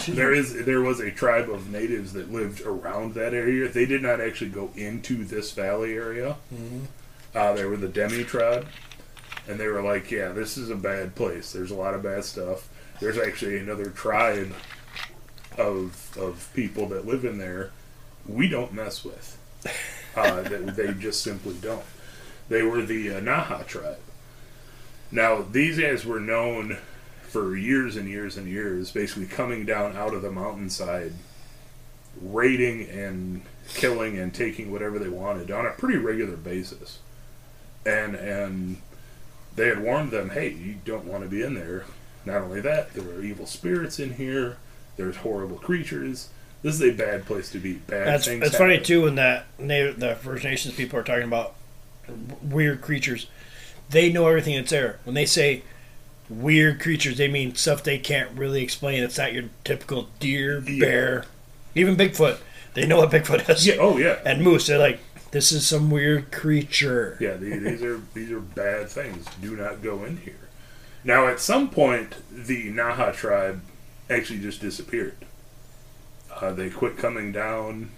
[0.07, 3.67] there is there was a tribe of natives that lived around that area.
[3.69, 6.37] They did not actually go into this valley area.
[7.35, 8.67] Uh, they were the Dene tribe,
[9.47, 11.51] and they were like, "Yeah, this is a bad place.
[11.53, 12.67] There's a lot of bad stuff.
[12.99, 14.53] There's actually another tribe
[15.57, 17.71] of of people that live in there.
[18.27, 19.37] We don't mess with.
[20.15, 21.85] Uh, they, they just simply don't.
[22.49, 23.99] They were the uh, Naha tribe.
[25.11, 26.77] Now these guys were known
[27.23, 31.13] for years and years and years, basically coming down out of the mountainside,
[32.21, 36.99] raiding and killing and taking whatever they wanted on a pretty regular basis.
[37.85, 38.77] And and
[39.55, 41.85] they had warned them, hey, you don't want to be in there.
[42.25, 44.57] Not only that, there are evil spirits in here.
[44.97, 46.29] There's horrible creatures.
[46.61, 47.73] This is a bad place to be.
[47.73, 48.45] Bad That's things.
[48.45, 51.55] it's funny too when that the First Nations people are talking about
[52.43, 53.27] weird creatures.
[53.89, 54.99] They know everything that's there.
[55.03, 55.63] When they say
[56.29, 59.03] weird creatures, they mean stuff they can't really explain.
[59.03, 60.79] It's not your typical deer, Yeah.
[60.85, 61.25] bear,
[61.75, 62.37] even Bigfoot.
[62.75, 63.65] They know what Bigfoot is.
[63.65, 63.75] Yeah.
[63.79, 64.19] Oh yeah.
[64.25, 64.99] And moose, they're like,
[65.31, 67.17] this is some weird creature.
[67.19, 69.25] Yeah, the- these are these are bad things.
[69.41, 70.35] Do not go in here.
[71.03, 73.61] Now, at some point, the Naha tribe
[74.09, 75.15] actually just disappeared.
[76.41, 77.89] Uh, they quit coming down,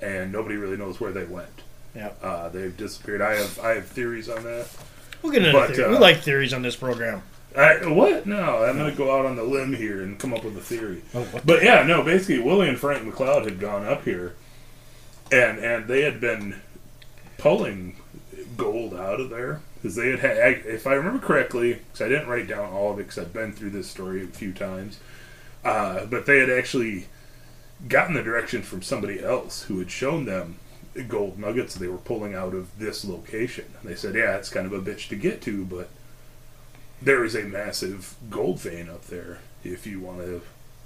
[0.00, 1.62] and nobody really knows where they went.
[1.94, 2.10] Yeah.
[2.22, 3.20] Uh, they've disappeared.
[3.20, 4.68] I have I have theories on that.
[5.22, 5.90] We'll get into But, theory.
[5.90, 7.22] we uh, like theories on this program.
[7.56, 8.26] I, what?
[8.26, 10.60] No, I'm going to go out on the limb here and come up with a
[10.60, 11.02] theory.
[11.14, 12.02] Oh, what But yeah, no.
[12.02, 14.34] Basically, Willie and Frank McLeod had gone up here,
[15.32, 16.60] and and they had been
[17.38, 17.96] pulling
[18.56, 20.38] gold out of there because they had had.
[20.64, 23.52] If I remember correctly, because I didn't write down all of it because I've been
[23.52, 25.00] through this story a few times,
[25.64, 27.06] uh, but they had actually
[27.88, 30.56] gotten the direction from somebody else who had shown them
[31.08, 33.66] gold nuggets they were pulling out of this location.
[33.80, 35.88] And they said, "Yeah, it's kind of a bitch to get to, but."
[37.02, 40.42] There is a massive gold vein up there if you want to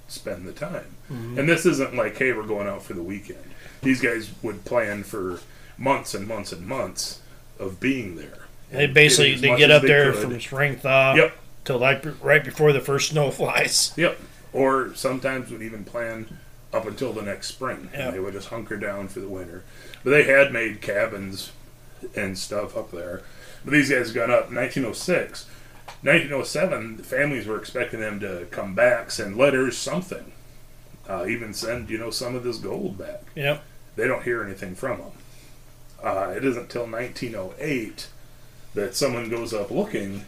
[0.07, 0.95] spend the time.
[1.11, 1.39] Mm-hmm.
[1.39, 3.43] And this isn't like, hey, we're going out for the weekend.
[3.81, 5.41] These guys would plan for
[5.77, 7.21] months and months and months
[7.59, 8.45] of being there.
[8.71, 10.21] They basically they get up there could.
[10.21, 11.33] from spring thaw Yep.
[11.65, 13.91] till like right before the first snow flies.
[13.97, 14.17] Yep.
[14.53, 16.37] Or sometimes would even plan
[16.75, 17.89] up until the next spring.
[17.93, 18.07] Yeah.
[18.07, 19.63] And they would just hunker down for the winter.
[20.03, 21.51] But they had made cabins
[22.15, 23.23] and stuff up there.
[23.63, 25.47] But these guys got up 1906.
[26.01, 30.31] 1907, the families were expecting them to come back, send letters, something.
[31.07, 33.21] Uh, even send, you know, some of this gold back.
[33.35, 33.63] Yep.
[33.95, 35.11] They don't hear anything from them.
[36.03, 38.07] Uh, it isn't until 1908
[38.73, 40.25] that someone goes up looking,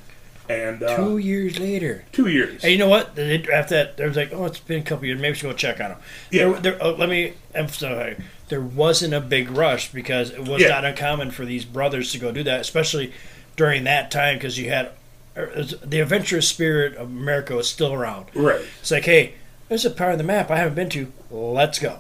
[0.50, 2.04] and uh, Two years later.
[2.12, 2.62] two years.
[2.62, 3.16] Hey, you know what?
[3.16, 5.20] They, after that, there was like, oh, it's been a couple years.
[5.20, 6.00] Maybe we should go check on them.
[6.32, 6.50] Yeah.
[6.52, 10.70] There, there, oh, let me emphasize: there wasn't a big rush because it was Yeah.
[10.70, 13.14] not uncommon for these brothers to go do that, especially
[13.56, 14.92] during that time because you had
[15.36, 15.52] er,
[15.84, 18.26] the adventurous spirit of America was still around.
[18.36, 18.62] Right.
[18.82, 19.34] It's like, hey,
[19.70, 21.12] there's a part of the map I haven't been to.
[21.30, 22.00] Let's go.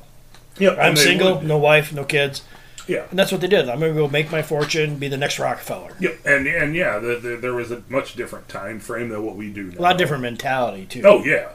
[0.59, 0.77] Yep.
[0.79, 1.43] I'm single, would.
[1.47, 2.41] no wife, no kids,
[2.87, 3.05] Yeah.
[3.09, 3.69] and that's what they did.
[3.69, 5.95] I'm gonna go make my fortune, be the next Rockefeller.
[5.99, 6.19] Yep.
[6.25, 9.51] And and yeah, the, the, there was a much different time frame than what we
[9.51, 9.79] do now.
[9.79, 11.01] A lot different mentality too.
[11.05, 11.49] Oh yeah,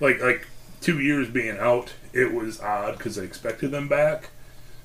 [0.00, 0.46] like like
[0.80, 4.30] two years being out, it was odd because I expected them back,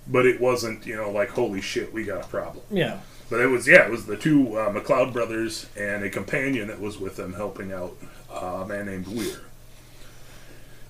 [0.07, 2.63] but it wasn't you know like holy shit we got a problem.
[2.69, 2.99] Yeah.
[3.29, 6.79] But it was yeah, it was the two uh, McLeod brothers and a companion that
[6.79, 7.95] was with them helping out
[8.31, 9.41] uh, a man named Weir.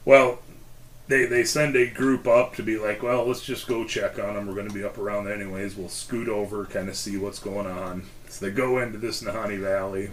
[0.05, 0.39] Well,
[1.13, 4.33] they they send a group up to be like, well, let's just go check on
[4.35, 4.47] them.
[4.47, 5.75] We're going to be up around there anyways.
[5.75, 8.03] We'll scoot over, kind of see what's going on.
[8.29, 10.09] So they go into this Nahanni Valley,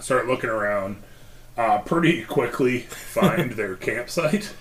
[0.00, 1.02] start looking around.
[1.56, 4.54] Uh, pretty quickly find their campsite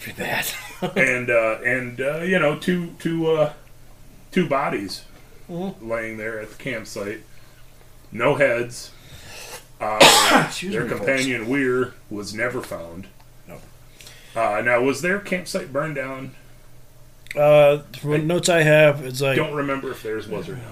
[0.00, 0.44] pretty bad.
[0.96, 3.52] and uh, and uh, you know two two uh,
[4.32, 5.04] two bodies
[5.48, 5.74] Mhm.
[5.82, 7.20] laying there at the campsite,
[8.12, 8.90] no heads.
[9.80, 9.98] Uh,
[10.62, 10.92] their me, folks.
[11.04, 13.06] companion Weir was never found.
[14.34, 16.32] Uh, now was their campsite burned down?
[17.36, 20.62] Uh, from what notes I have, it's like Don't remember if theirs was or not.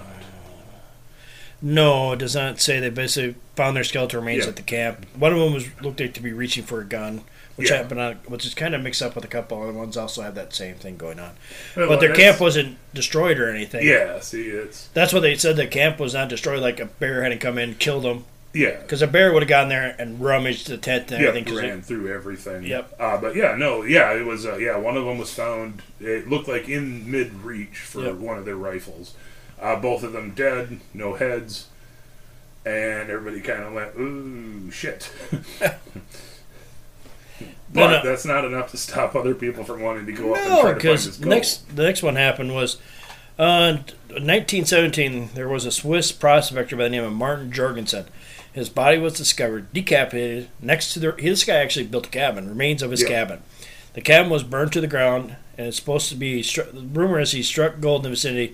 [1.61, 4.49] no, it does not say they basically found their skeletal remains Yeah.
[4.49, 5.05] at the camp.
[5.15, 7.21] One of them was looked like to be reaching for a gun,
[7.55, 7.77] which Yeah.
[7.77, 9.95] happened on, which is kind of mixed up with a couple other ones.
[9.97, 11.31] Also have that same thing going on,
[11.75, 13.85] Well, but their camp wasn't destroyed or anything.
[13.85, 15.55] Yeah, see, it's that's what they said.
[15.57, 16.59] The camp was not destroyed.
[16.61, 19.69] Like a bear hadn't come in, killed them, Yeah, Because a bear would have gone
[19.69, 21.55] there and rummaged the tent and yeah, everything.
[21.55, 22.63] ran it- through everything.
[22.63, 22.95] Yep.
[22.99, 24.45] Uh, but yeah, no, yeah, it was.
[24.45, 25.81] Uh, yeah, one of them was found.
[25.99, 28.15] It looked like in mid reach for Yep.
[28.15, 29.15] one of their rifles.
[29.59, 31.65] Uh, both of them dead, no heads,
[32.63, 35.11] and everybody kind of went, "Ooh, shit."
[35.59, 35.79] but
[37.73, 38.03] No, no.
[38.03, 40.61] that's not enough to stop other people from wanting to go up and try no,
[40.61, 41.29] to find this gold.
[41.29, 42.77] next the next one happened was
[43.39, 43.77] uh,
[44.09, 45.29] in 1917.
[45.33, 48.05] There was a Swiss prospector by the name of Martin Jorgensen.
[48.53, 51.11] His body was discovered decapitated next to the.
[51.13, 52.47] This guy actually built a cabin.
[52.47, 53.07] Remains of his Yeah.
[53.09, 53.41] cabin.
[53.93, 56.41] The cabin was burned to the ground, and it's supposed to be.
[56.41, 58.53] The rumor is he struck gold in the vicinity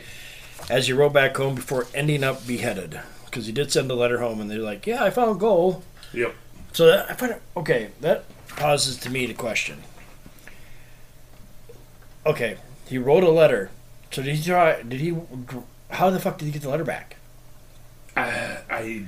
[0.70, 3.00] as he rode back home before ending up beheaded.
[3.26, 5.84] Because he did send a letter home, and they're like, "Yeah, I found gold."
[6.14, 6.34] Yep.
[6.74, 7.90] So that, I find it okay.
[8.02, 9.84] That causes to me to question.
[12.26, 12.58] Okay,
[12.88, 13.70] he wrote a letter.
[14.12, 14.82] So did he try?
[14.82, 15.16] Did he?
[15.92, 17.16] How the fuck did he get the letter back?
[18.16, 18.22] Uh,
[18.70, 19.06] I, I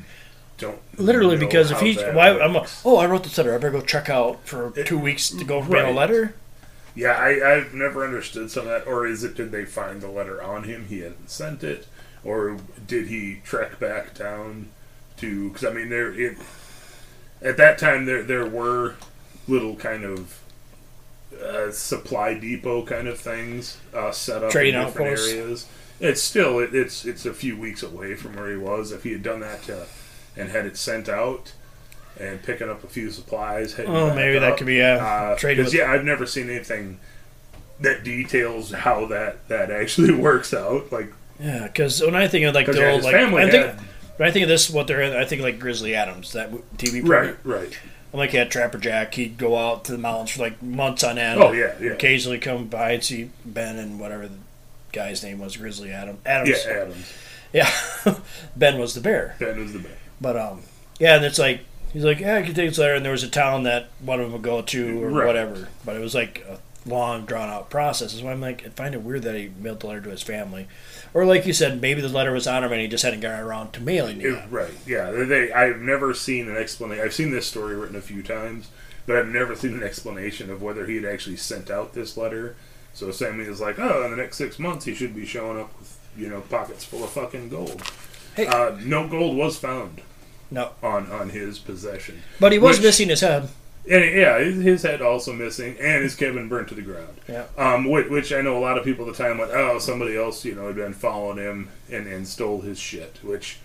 [0.62, 3.54] don't Literally, because if he, why I'm, a, oh, I wrote this letter.
[3.54, 6.36] I better go check out for It- two weeks to go mail a letter.
[6.95, 8.86] Yeah, I, I've never understood some of that.
[8.88, 10.88] Or is it did they find the letter on him?
[10.88, 11.88] He hadn't sent it,
[12.24, 14.67] or did he trek back down
[15.17, 15.50] to?
[15.50, 16.38] Because I mean, there it,
[17.41, 18.95] at that time there there were
[19.47, 20.38] little kind of
[21.41, 25.34] uh, supply depot kind of things uh, set up Trading in different outposts.
[25.34, 25.67] areas.
[26.02, 28.91] It's still it, it's it's a few weeks away from where he was.
[28.91, 29.86] If he had done that to,
[30.36, 31.54] and had it sent out.
[32.20, 33.80] And picking up a few supplies.
[33.80, 35.74] Oh, maybe that up, could be a uh, with.
[35.74, 37.00] yeah, I've never seen anything
[37.80, 40.91] that details how that that actually works out.
[40.91, 43.80] Like, Yeah, because when I think of like the old like, family I think had
[44.17, 47.00] when I think of this, what they're in, I think like Grizzly Adams, that TV
[47.02, 47.38] program.
[47.44, 47.80] right, right.
[48.13, 49.15] I'm like, yeah, Trapper Jack.
[49.15, 51.41] He'd go out to the mountains for like months on end.
[51.41, 54.38] Oh yeah, yeah, Occasionally come by and see Ben and whatever the
[54.91, 56.20] guy's name was, Grizzly Adam.
[56.24, 56.63] Adams.
[56.65, 56.72] yeah.
[56.72, 57.13] Adams.
[57.54, 58.20] Yeah.
[58.56, 59.36] ben was the bear.
[59.39, 59.91] Ben was the man.
[60.22, 60.62] But um,
[61.00, 63.24] yeah, and it's like he's like, yeah, I can take this letter, and there was
[63.24, 65.26] a town that one of them would go to or Right.
[65.28, 65.68] whatever.
[65.84, 68.14] But it was like a long, drawn out process.
[68.14, 70.68] So I'm like, I find it weird that he mailed the letter to his family,
[71.14, 73.40] or like you said, maybe the letter was on him and he just hadn't gotten
[73.44, 74.40] around to mailing it.
[74.50, 74.72] Right.
[74.86, 75.10] Yeah.
[75.12, 75.52] They, they.
[75.52, 77.04] I've never seen an explanation.
[77.04, 78.70] I've seen this story written a few times,
[79.08, 82.56] but I've never seen an explanation of whether he had actually sent out this letter.
[82.94, 85.78] So Sammy is like, oh, in the next six months he should be showing up
[85.80, 87.82] with you know pockets full of fucking gold.
[88.36, 88.48] Hey.
[88.48, 90.02] Uh, no gold was found
[90.52, 92.22] No, on on his possession.
[92.40, 93.48] but he was Which- missing his head.
[93.90, 97.18] And yeah, his head also missing, and his cabin burnt to the ground.
[97.28, 97.46] Yeah.
[97.58, 100.16] Um, which, which I know a lot of people at the time went, oh, somebody
[100.16, 103.18] else, you know, had been following him and, and stole his shit.
[103.24, 103.58] Which,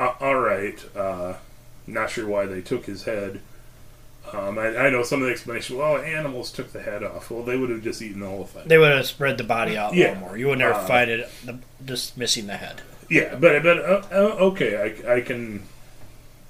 [0.00, 1.34] uh, all right, uh,
[1.86, 3.40] not sure why they took his head.
[4.32, 5.76] Um, I, I know some of the explanation.
[5.78, 7.30] Well, animals took the head off.
[7.30, 8.66] Well, they would have just eaten the whole thing.
[8.66, 10.04] They would have spread the body out a Yeah.
[10.08, 10.36] little more.
[10.36, 12.80] You would never Uh, find it the, just missing the head.
[13.08, 14.14] Yeah, but but uh, uh,
[14.50, 15.62] okay, I, I can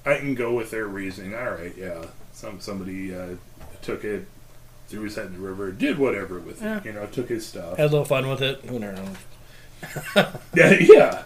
[0.05, 1.33] I can go with their reasoning.
[1.35, 3.35] All right, yeah, some somebody uh,
[3.81, 4.27] took it,
[4.87, 6.77] threw his head in the river, did whatever with Yeah.
[6.77, 6.85] it.
[6.85, 7.77] You know, took his stuff.
[7.77, 8.61] Had a little fun with it.
[8.65, 8.97] Who knows?
[10.55, 11.23] Yeah, yeah.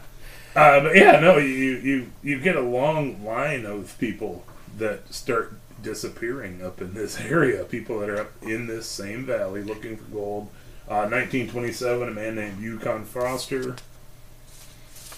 [0.55, 4.43] Uh, but yeah, no, you, you you get a long line of people
[4.77, 7.63] that start disappearing up in this area.
[7.63, 10.49] People that are up in this same valley looking for gold.
[10.89, 13.75] Uh, 1927, a man named Yukon Foster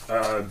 [0.10, 0.44] uh,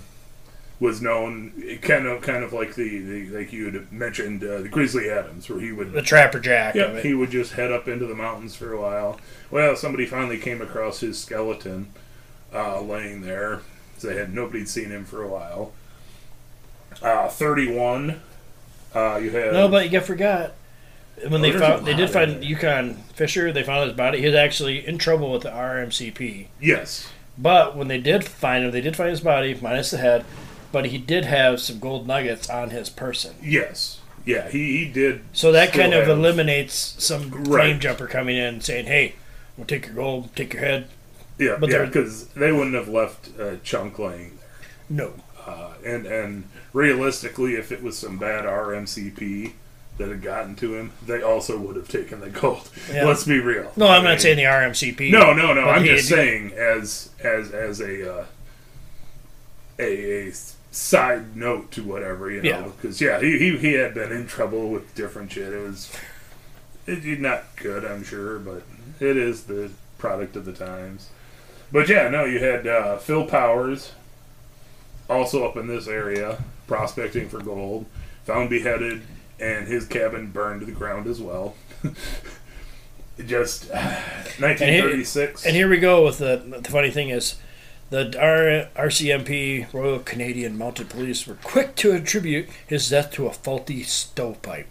[0.80, 4.68] was known, kind of kind of like the, the like you had mentioned, uh, the
[4.68, 8.06] Grizzly Adams, where he would The Trapper Jack yeah, he would just head up into
[8.06, 9.20] the mountains for a while.
[9.50, 11.92] Well, somebody finally came across his skeleton
[12.52, 13.60] uh, laying there.
[14.02, 15.72] They had nobody'd seen him for a while.
[17.02, 18.20] Uh, Thirty-one.
[18.94, 20.54] Uh, you had No, but you forgot
[21.22, 22.42] when Oh, they found they did find.
[22.42, 23.52] Yukon Fisher.
[23.52, 24.20] They found his body.
[24.20, 26.46] He was actually in trouble with the RMCP.
[26.60, 30.24] yes, But when they did find him, they did find his body minus the head.
[30.72, 33.34] But he did have some gold nuggets on his person.
[33.42, 34.48] yes, yeah.
[34.48, 35.22] He he did.
[35.32, 37.78] So that kind of have- eliminates some flame Right.
[37.80, 39.14] jumper coming in and saying, "Hey,
[39.56, 40.86] we'll take your gold, take your head."
[41.38, 45.06] Yeah, but yeah, because they wouldn't have left a chunk laying there.
[45.06, 45.12] No,
[45.46, 49.54] Uh, and and realistically, if it was some bad RMCP
[49.98, 52.68] that had gotten to him, they also would have taken the gold.
[52.92, 53.04] Yeah.
[53.08, 53.72] Let's be real.
[53.76, 55.10] no, I'm I mean, not saying the RMCP.
[55.10, 55.62] No, no, no.
[55.62, 58.24] I'm just saying as as as a uh,
[59.78, 60.32] a, a
[60.70, 64.70] side note to whatever you know because yeah, he, he he had been in trouble
[64.70, 65.52] with different shit.
[65.52, 65.92] It was
[66.86, 68.62] it, not good, I'm sure, but
[68.98, 71.10] it is the product of the times.
[71.72, 73.92] But yeah, no, you had uh, Phil Powers,
[75.08, 77.86] also up in this area, prospecting for gold,
[78.24, 79.02] found beheaded,
[79.38, 81.54] and his cabin burned to the ground as well.
[83.26, 85.46] Just 1936.
[85.46, 87.36] And here we go with the the funny thing is,
[87.90, 93.32] The R- RCMP, Royal Canadian Mounted Police, were quick to attribute his death to a
[93.32, 94.68] faulty stovepipe.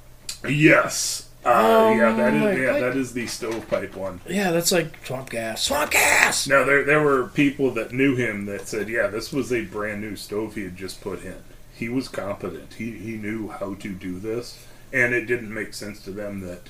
[0.48, 1.28] Yes.
[1.46, 2.82] Uh, Oh yeah, that is yeah, God.
[2.82, 4.20] that is the stovepipe one.
[4.28, 5.64] Yeah, that's like swamp gas.
[5.64, 6.48] Swamp gas!
[6.48, 10.02] Now there there were people that knew him that said, yeah, this was a brand
[10.02, 11.38] new stove he had just put in.
[11.74, 12.74] He was competent.
[12.74, 16.64] He he knew how to do this, and it didn't make sense to them that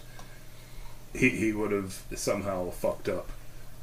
[1.13, 3.29] he he would have somehow fucked up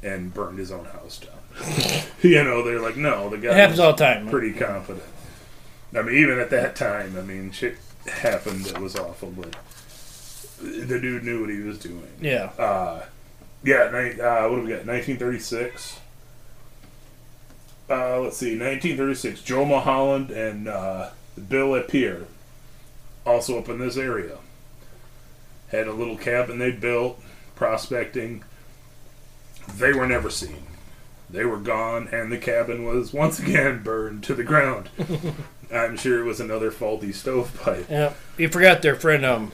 [0.01, 1.36] and burned his own house down.
[2.21, 4.29] you know, they're like, no, the guy It happens all the time.
[4.29, 5.05] pretty confident.
[5.95, 9.55] I mean, even at that time, I mean, shit happened that was awful, but
[10.61, 12.07] the dude knew what he was doing.
[12.21, 12.51] Yeah.
[12.57, 13.05] Uh,
[13.63, 14.85] yeah, uh, what do we got?
[14.85, 15.99] 1936.
[17.89, 19.41] Uh, let's see, 1936.
[19.41, 21.09] Joe Mulholland and uh,
[21.47, 22.25] Bill Lapierre,
[23.25, 24.37] also up in this area,
[25.69, 27.19] had a little cabin they built,
[27.55, 28.43] prospecting.
[29.75, 30.66] They were never seen.
[31.29, 34.89] They were gone, and the cabin was once again burned to the ground.
[35.73, 37.89] I'm sure it was another faulty stovepipe.
[37.89, 38.13] Yeah.
[38.37, 39.51] You forgot their friend, um,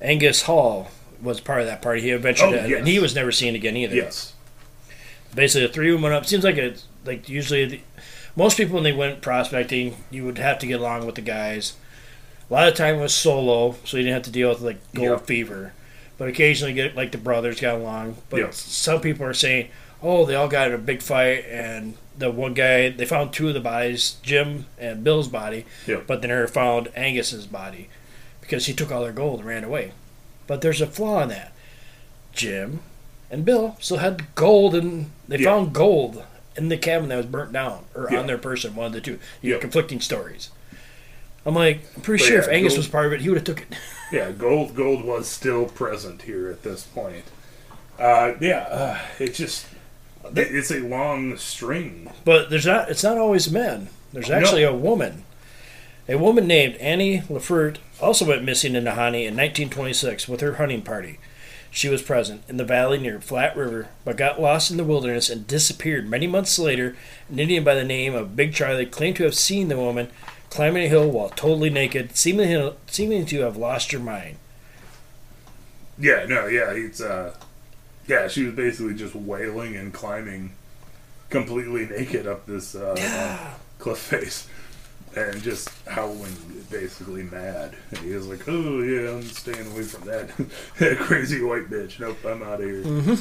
[0.00, 2.02] Angus Hall was part of that party.
[2.02, 2.78] He eventually Oh, yes.
[2.78, 3.96] and he was never seen again either.
[3.96, 4.34] Yes.
[5.34, 6.26] Basically, the three of them went up.
[6.26, 7.80] Seems like it's like usually the,
[8.36, 11.74] most people when they went prospecting, you would have to get along with the guys.
[12.48, 15.08] A lot of time was solo, so you didn't have to deal with like gold
[15.08, 15.16] Yeah.
[15.16, 15.72] fever.
[16.18, 18.18] But occasionally, get like the brothers got along.
[18.30, 18.50] But Yeah.
[18.52, 19.70] some people are saying,
[20.02, 23.48] "Oh, they all got in a big fight," and the one guy they found two
[23.48, 26.00] of the bodies, Jim and Bill's body, Yeah.
[26.06, 27.88] but they never found Angus's body
[28.40, 29.92] because he took all their gold and ran away.
[30.46, 31.52] But there's a flaw in that.
[32.32, 32.80] Jim
[33.30, 35.50] and Bill still had gold, and they Yeah.
[35.50, 36.22] found gold
[36.56, 38.18] in the cabin that was burnt down, or Yeah.
[38.20, 39.18] on their person, one of the two.
[39.42, 39.60] You Yeah.
[39.60, 40.50] conflicting stories.
[41.46, 43.38] I'm like, I'm pretty But sure if Angus gold- was part of it, he would
[43.38, 43.68] have took it.
[44.12, 47.24] Yeah, gold gold was still present here at this point.
[47.98, 49.66] Uh, yeah, uh, it just
[50.34, 52.10] it's a long string.
[52.24, 52.90] But there's not.
[52.90, 53.88] It's not always men.
[54.12, 55.24] There's actually a woman.
[56.08, 60.82] A woman named Annie Lefert also went missing in Nahanni in 1926 with her hunting
[60.82, 61.18] party.
[61.70, 65.28] She was present in the valley near Flat River, but got lost in the wilderness
[65.28, 66.94] and disappeared many months later.
[67.28, 70.08] An Indian by the name of Big Charlie claimed to have seen the woman
[70.50, 74.36] climbing a hill while totally naked, seeming, seeming to have lost her mind.
[75.98, 77.34] Yeah, no, yeah, it's uh,
[78.06, 80.52] yeah, she was basically just wailing and climbing
[81.30, 84.48] completely naked up this uh, uh, cliff face.
[85.16, 86.34] And just howling,
[86.70, 87.76] basically mad.
[87.90, 90.28] And he was like, "Oh yeah, I'm staying away from that
[90.98, 92.00] crazy white bitch.
[92.00, 93.16] Nope, I'm out of here."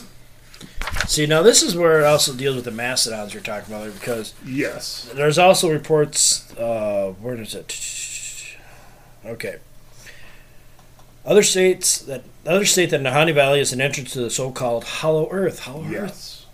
[1.08, 3.92] See, now this is where it also deals with the mastodons you're talking about, there,
[3.92, 6.52] because Yes, There's also reports.
[6.58, 8.58] Uh, where is it?
[9.26, 9.58] Okay.
[11.26, 15.30] Other states that other state that Nahanni Valley is an entrance to the so-called Hollow
[15.32, 15.60] Earth.
[15.60, 16.46] Hollow Earth.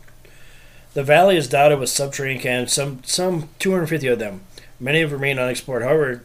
[0.94, 2.74] The valley is dotted with subterranean canyons.
[2.74, 4.42] Some some 250 of them.
[4.80, 5.84] Many have remained unexplored.
[5.84, 6.24] However,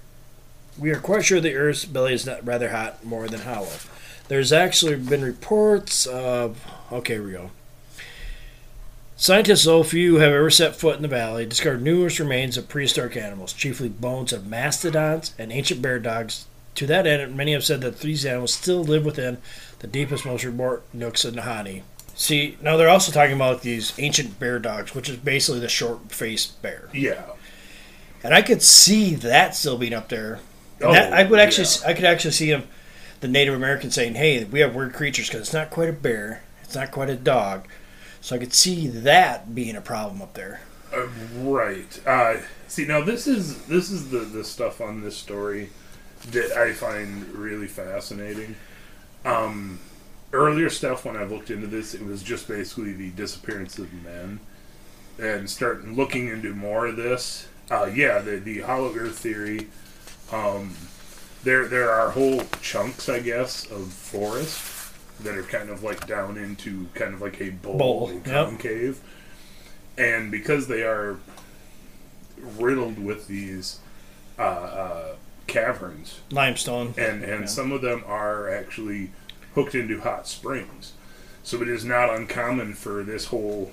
[0.78, 3.68] we are quite sure the Earth's belly is not rather hot, more than hollow.
[4.28, 6.64] There's actually been reports of.
[6.90, 7.50] Okay, here we go.
[9.16, 13.16] Scientists, though few have ever set foot in the valley, discovered numerous remains of prehistoric
[13.16, 16.46] animals, chiefly bones of mastodons and ancient bear dogs.
[16.76, 19.38] To that end, many have said that these animals still live within
[19.78, 21.82] the deepest, most remote nooks of Nahanni.
[22.16, 26.62] See, now they're also talking about these ancient bear dogs, which is basically the short-faced
[26.62, 27.24] bear, yeah.
[28.22, 30.38] and I could see that still being up there.
[30.80, 31.88] Oh, that, I would actually, yeah.
[31.88, 32.68] I could actually see them,
[33.20, 36.42] the Native Americans saying, "Hey, we have weird creatures because it's not quite a bear,
[36.62, 37.66] it's not quite a dog."
[38.20, 40.60] So I could see that being a problem up there.
[40.94, 41.08] Uh,
[41.38, 42.00] right.
[42.06, 42.36] Uh,
[42.68, 45.70] see, now this is this is the the stuff on this story
[46.30, 48.56] that I find really fascinating.
[49.24, 49.78] Um,
[50.32, 54.40] earlier stuff when I've looked into this, it was just basically the disappearance of men,
[55.18, 57.48] and starting looking into more of this.
[57.70, 59.68] Uh, yeah, the the hollow earth theory.
[60.32, 60.74] Um,
[61.44, 66.36] there there are whole chunks, I guess, of forest that are kind of like down
[66.36, 68.24] into kind of like a bowl, Bowl, a yep.
[68.24, 69.00] concave,
[69.96, 71.18] and because they are
[72.58, 73.78] riddled with these
[74.38, 75.14] uh, uh,
[75.46, 76.94] caverns, Limestone.
[76.96, 77.46] and and Yeah.
[77.46, 79.10] some of them are actually
[79.54, 80.92] hooked into hot springs.
[81.42, 83.72] So it is not uncommon for this whole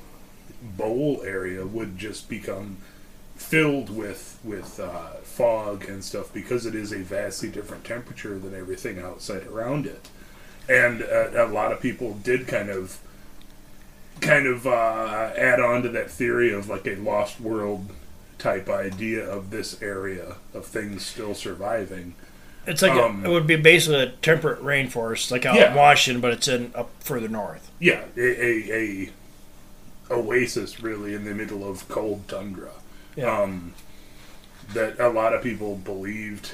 [0.62, 2.78] bowl area would just become
[3.36, 8.54] filled with with uh, fog and stuff because it is a vastly different temperature than
[8.54, 10.10] everything outside around it.
[10.70, 13.00] And uh, a lot of people did kind of
[14.20, 17.90] kind of uh, add on to that theory of like a lost world
[18.42, 22.16] type idea of this area of things still surviving.
[22.66, 25.70] It's like Um, a, it would be basically a temperate rainforest, like out Yeah.
[25.72, 27.70] in Washington, but it's in up further north.
[27.80, 29.10] Yeah, a a,
[30.10, 32.72] a oasis, really, in the middle of cold tundra.
[33.16, 33.42] Yeah.
[33.42, 33.74] Um,
[34.74, 36.52] that a lot of people believed.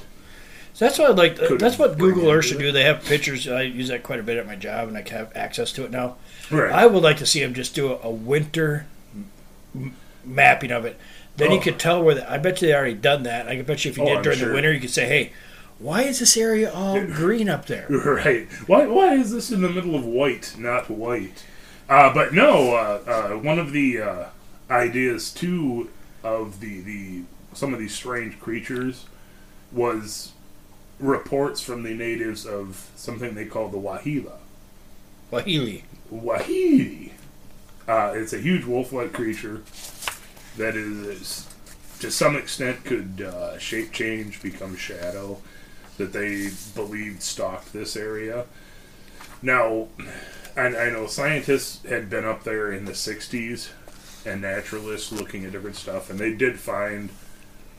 [0.74, 1.38] So that's what I'd like.
[1.60, 2.64] That's what Google Earth should it.
[2.66, 2.72] do.
[2.72, 3.48] They have pictures.
[3.48, 5.92] I use that quite a bit at my job, and I have access to it
[5.92, 6.16] now.
[6.52, 6.72] Right.
[6.72, 8.86] I would like to see them just do a, a winter
[9.76, 10.98] m- mapping of it.
[11.38, 11.62] Then you Oh.
[11.62, 12.16] could tell where.
[12.16, 13.48] The, I bet you they already done that.
[13.48, 14.48] I bet you if you Oh, did I'm during sure.
[14.50, 15.32] the winter, you could say, "Hey,
[15.80, 18.48] why is this area all green up there?" Right.
[18.66, 21.46] Why, why is this in the middle of white, not white?
[21.90, 24.26] Uh, but no, uh, uh, one of the uh,
[24.70, 25.90] ideas too
[26.24, 27.22] of the, the
[27.54, 29.06] some of these strange creatures
[29.72, 30.32] was
[31.00, 34.34] reports from the natives of something they call the Waheela.
[35.32, 35.84] Wahili.
[36.14, 37.12] Wahili.
[37.88, 39.62] Uh, it's a huge wolf-like creature
[40.58, 41.48] that is,
[42.00, 45.40] to some extent, could uh, shape change, become shadow.
[45.98, 48.46] That they believed stalked this area.
[49.42, 49.88] Now,
[50.56, 53.70] I, I know scientists had been up there in the '60s
[54.24, 57.10] and naturalists looking at different stuff, and they did find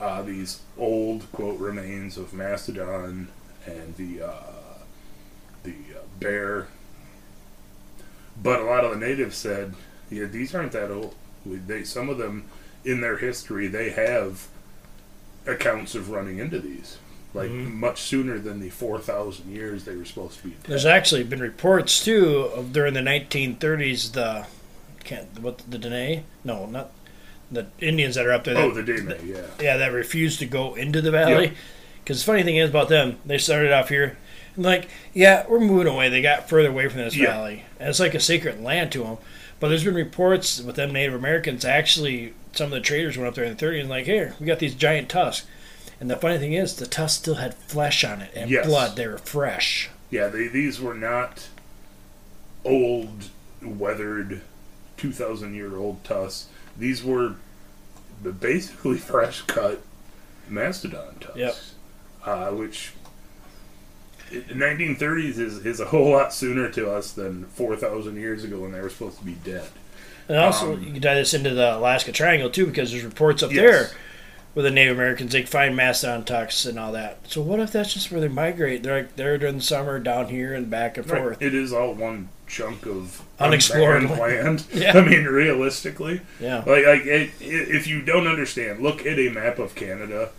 [0.00, 3.28] uh, these old quote remains of mastodon
[3.66, 4.42] and the uh,
[5.62, 6.66] the uh, bear
[8.40, 9.74] but a lot of the natives said,
[10.10, 11.14] "Yeah, these aren't that old.
[11.44, 12.44] We- They some of them
[12.88, 14.48] in their history they have
[15.46, 16.98] accounts of running into these,
[17.34, 17.78] like mm-hmm.
[17.78, 20.62] much sooner than the four thousand years they were supposed to be." dead.
[20.64, 24.46] There's actually been reports too of during the 1930s the
[25.04, 26.24] can't what the Dene?
[26.44, 26.90] No, not
[27.50, 28.54] the Indians that are up there.
[28.54, 31.52] That, oh, the Dene, yeah, yeah, that refused to go into the valley.
[32.02, 34.16] Because the funny thing is about them, they started off here
[34.62, 36.08] like, yeah, we're moving away.
[36.08, 37.26] They got further away from this Yeah.
[37.32, 39.18] valley, and it's like a sacred land to them.
[39.60, 41.64] But there's been reports with them Native Americans.
[41.64, 44.46] Actually, some of the traders went up there in the 30s and like, here, we
[44.46, 45.46] got these giant tusks.
[46.00, 48.66] And the funny thing is, the tusks still had flesh on it and Yes.
[48.66, 48.94] blood.
[48.96, 49.90] They were fresh.
[50.10, 50.28] yeah.
[50.28, 51.48] They, these were not
[52.64, 53.24] old,
[53.62, 54.42] weathered,
[54.96, 56.46] two thousand year old tusks.
[56.76, 57.34] These were
[58.40, 59.80] basically fresh cut
[60.48, 61.36] mastodon tusks.
[61.38, 61.56] Yep.
[62.24, 62.92] uh, which
[64.30, 68.80] 1930s is, is a whole lot sooner to us than 4,000 years ago when they
[68.80, 69.68] were supposed to be dead.
[70.28, 73.42] And also, Um, you can tie this into the Alaska Triangle too, because there's reports
[73.42, 73.62] up Yes.
[73.62, 73.90] there
[74.54, 77.18] where the Native Americans they find mastodon tucks and all that.
[77.28, 78.82] So what if that's just where they migrate?
[78.82, 81.40] They're like there during the summer down here and back and forth.
[81.40, 84.64] It is all one chunk of Unexplored land.
[84.74, 84.98] Yeah.
[84.98, 89.28] I mean, realistically, Yeah, like like it, it, if you don't understand, look at a
[89.28, 90.30] map of Canada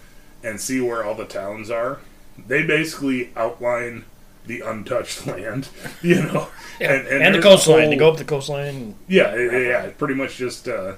[0.44, 2.00] and see where all the towns are.
[2.48, 4.06] They basically outline
[4.46, 5.70] the untouched land,
[6.02, 6.48] you know,
[6.80, 6.94] yeah.
[6.94, 7.90] and, and, the there's a coastline.
[7.90, 8.68] They whole- go up the coastline.
[8.68, 9.82] And, Yeah, yeah, yeah.
[9.84, 10.96] It pretty much just uh,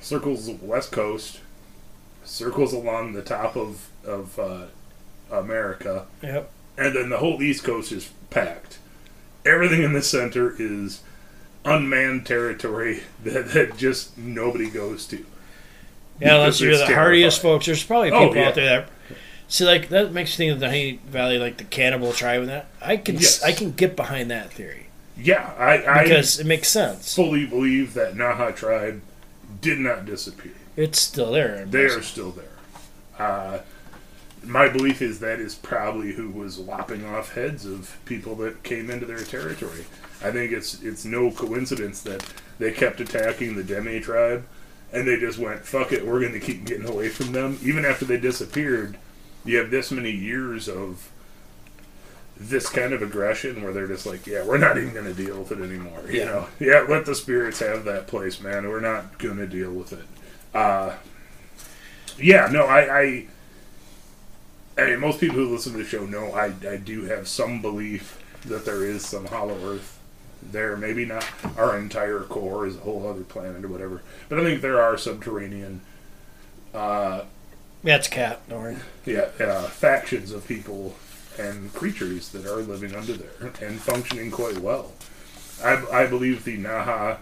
[0.00, 1.40] circles the west coast,
[2.24, 4.66] circles along the top of of uh,
[5.30, 6.50] America, yep.
[6.78, 8.78] and then the whole east coast is packed.
[9.44, 11.02] Everything in the center is
[11.64, 15.24] unmanned territory that, that just nobody goes to.
[16.20, 17.66] Yeah, unless you're the it's hardiest folks.
[17.66, 18.48] There's probably Oh, people yeah.
[18.48, 18.88] out there that
[19.50, 22.48] see like that makes me think of the Honey Valley, like the cannibal tribe, and
[22.48, 23.42] that I can Yes.
[23.42, 24.86] I can get behind that theory
[25.18, 27.14] Yeah, I, I because it makes sense.
[27.14, 29.02] fully believe that Naha tribe
[29.60, 30.52] did not disappear.
[30.76, 31.66] It's still there.
[31.66, 32.46] They are still there.
[33.18, 33.58] Uh,
[34.42, 38.88] my belief is that is probably who was lopping off heads of people that came
[38.88, 39.84] into their territory.
[40.24, 42.24] I think it's it's no coincidence that
[42.58, 44.46] they kept attacking the Dene tribe,
[44.92, 47.84] and they just went, "Fuck it, we're going to keep getting away from them." Even
[47.84, 48.96] after they disappeared,
[49.44, 51.10] you have this many years of
[52.36, 55.38] this kind of aggression where they're just like, "Yeah, we're not even going to deal
[55.40, 56.24] with it anymore." You Yeah.
[56.26, 58.68] know, yeah, let the spirits have that place, man.
[58.68, 60.04] We're not going to deal with it.
[60.54, 60.94] Uh,
[62.18, 63.26] yeah, no, I, I,
[64.78, 67.60] I mean, most people who listen to the show know I, I do have some
[67.62, 69.98] belief that there is some hollow Earth
[70.42, 70.76] there.
[70.76, 71.24] Maybe not
[71.58, 74.96] our entire core is a whole other planet or whatever, but I think there are
[74.96, 75.82] subterranean,
[76.74, 77.22] uh,
[77.82, 78.40] It's cat.
[78.48, 78.76] Don't worry.
[79.06, 80.94] yeah, uh, factions of people
[81.38, 84.92] and creatures that are living under there and functioning quite well.
[85.64, 87.18] I, I believe the Naha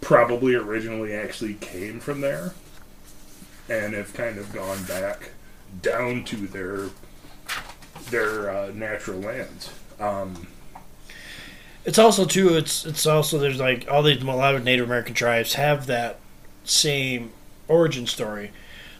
[0.00, 2.54] probably originally actually came from there
[3.68, 5.30] and have kind of gone back
[5.80, 6.88] down to their
[8.10, 9.70] their uh, natural lands.
[10.00, 10.46] Um,
[11.84, 12.56] It's also too.
[12.56, 16.18] It's it's also there's like all these a lot of Native American tribes have that
[16.64, 17.32] same
[17.68, 18.50] origin story,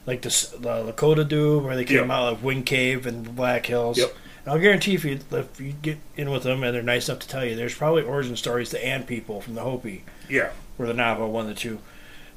[0.06, 0.28] like the,
[0.58, 2.10] the Lakota do, where they came Yep.
[2.10, 3.98] out of Wind Cave and Black Hills.
[3.98, 4.14] Yep.
[4.44, 7.20] And I'll guarantee if you if you get in with them and they're nice enough
[7.20, 10.86] to tell you, there's probably origin stories to Ant people from the Hopi yeah, or
[10.86, 11.78] the Navajo, one of the two.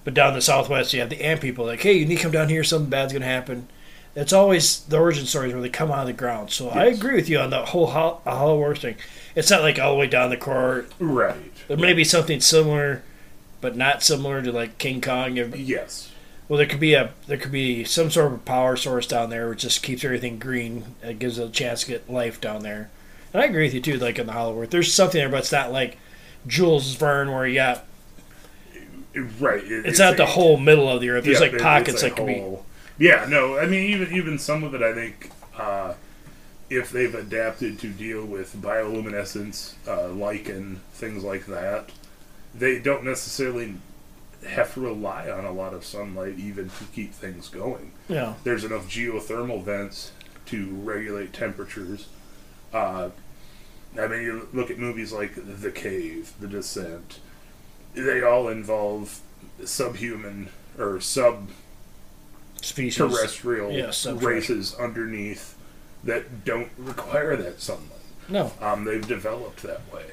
[0.03, 1.65] But down in the Southwest, you have the Ant people.
[1.65, 2.63] Like, hey, you need to come down here.
[2.63, 3.67] Something bad's gonna happen.
[4.15, 6.51] It's always the origin stories where they come out of the ground.
[6.51, 8.95] So I agree with you on the whole hol- Hollow Earth thing.
[9.35, 11.35] It's not like all the way down the core right.
[11.67, 13.01] there may be something similar,
[13.61, 15.35] but not similar to like King Kong.
[15.55, 16.11] Yes.
[16.47, 19.49] Well, there could be a there could be some sort of power source down there
[19.49, 20.95] which just keeps everything green.
[21.01, 22.89] It gives it a chance to get life down there.
[23.33, 23.97] And I agree with you too.
[23.97, 25.97] Like in the Hollow Earth, there's something there, but it's not like
[26.45, 27.85] Jules Verne where you got
[29.39, 29.63] Right.
[29.63, 31.23] It- it's, not the whole middle of the earth.
[31.23, 32.43] There's yeah, like pockets a that could be.
[32.97, 35.93] Yeah, no, I mean even even some of it, I think, uh,
[36.69, 41.89] if they've adapted to deal with bioluminescence, uh, lichen, things like that,
[42.53, 43.75] they don't necessarily
[44.47, 47.91] have to rely on a lot of sunlight even to keep things going.
[48.07, 48.35] Yeah.
[48.43, 50.11] There's enough geothermal vents
[50.47, 52.07] to regulate temperatures.
[52.73, 53.09] Uh,
[53.99, 57.19] I mean, you look at movies like The Cave, The Descent.
[57.93, 59.21] They all involve
[59.63, 61.49] subhuman or sub
[62.61, 62.97] Species.
[62.97, 65.57] terrestrial Yeah, races underneath
[66.03, 67.91] that don't require that sunlight.
[68.27, 68.51] No.
[68.59, 70.05] Um, they've developed that way.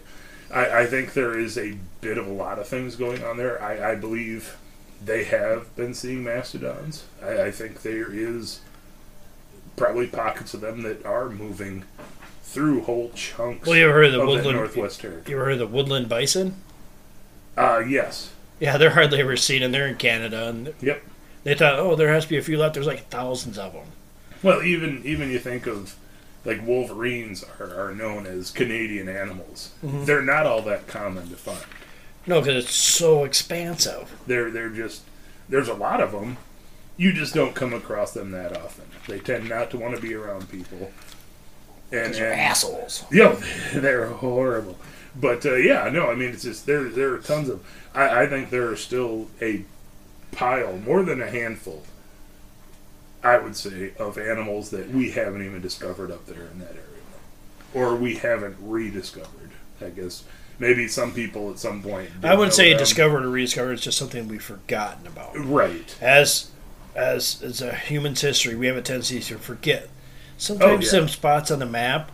[0.52, 3.62] I, I think there is a bit of a lot of things going on there.
[3.62, 4.56] I, I believe
[5.04, 7.04] they have been seeing mastodons.
[7.22, 8.60] I, I think there is
[9.76, 11.84] probably pockets of them that are moving
[12.42, 14.56] through whole chunks Well, you ever heard of the of woodland?
[14.58, 15.24] northwest territory.
[15.28, 16.56] You ever heard of the woodland bison?
[17.56, 18.30] Uh, yes.
[18.60, 20.48] Yeah, they're hardly ever seen, and they're in Canada.
[20.48, 21.02] And Yep.
[21.44, 22.74] they thought, oh, there has to be a few left.
[22.74, 23.86] There's like thousands of them.
[24.42, 25.96] Well, even even you think of
[26.44, 29.70] like wolverines are, are known as Canadian animals.
[29.84, 30.06] Mhm.
[30.06, 31.60] They're not all that common to find.
[32.26, 34.12] No, because it's so expansive.
[34.26, 35.02] They're they're just
[35.48, 36.36] there's a lot of them.
[36.96, 38.84] You just don't come across them that often.
[39.08, 40.92] They tend not to want to be around people.
[41.90, 43.04] And, they're and assholes.
[43.10, 43.40] yeah,
[43.74, 44.78] they're horrible.
[45.14, 46.84] But uh, yeah, no, I mean it's just there.
[46.84, 47.64] There are tons of.
[47.94, 49.64] I, I think there are still a
[50.32, 51.82] pile, more than a handful.
[53.24, 56.84] I would say of animals that we haven't even discovered up there in that area,
[57.74, 59.50] or we haven't rediscovered.
[59.80, 60.24] I guess
[60.58, 62.10] maybe some people at some point.
[62.22, 62.78] I wouldn't say them.
[62.78, 63.74] discovered or rediscovered.
[63.74, 65.36] It's just something we've forgotten about.
[65.38, 65.96] Right.
[66.00, 66.50] As
[66.94, 69.88] as as a human's history, we have a tendency to forget.
[70.36, 71.00] Sometimes Oh, yeah.
[71.02, 72.10] some spots on the map,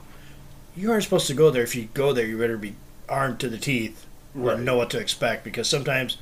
[0.76, 1.62] you aren't supposed to go there.
[1.62, 2.74] If you go there, you better be
[3.08, 4.04] armed to the teeth
[4.34, 4.60] Right.
[4.60, 5.42] know what to expect.
[5.44, 6.18] Because sometimes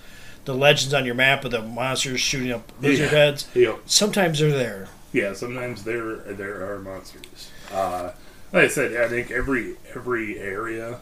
[0.47, 3.19] the legends on your map of the monsters shooting up lizard Yeah.
[3.19, 3.81] heads, Yep.
[3.87, 4.89] sometimes they're there.
[5.13, 7.51] Yeah, sometimes there there are monsters.
[7.73, 8.11] Uh,
[8.53, 10.99] like I said, I think every every area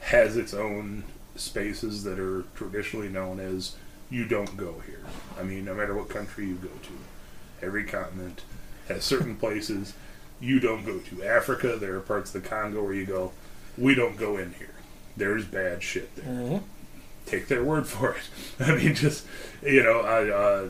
[0.00, 1.04] has its own
[1.36, 3.74] spaces that are traditionally known as
[4.10, 5.00] you don't go here.
[5.38, 8.42] I mean, no matter what country you go to, every continent
[8.88, 9.92] has certain places
[10.40, 11.22] you don't go to.
[11.22, 13.32] Africa, there are parts of the Congo where you go,
[13.78, 14.74] we don't go in here.
[15.16, 16.64] There's bad shit there Mm-hmm.
[17.30, 18.22] Take their word for it.
[18.60, 19.26] I mean, just
[19.62, 20.68] you know, I, uh,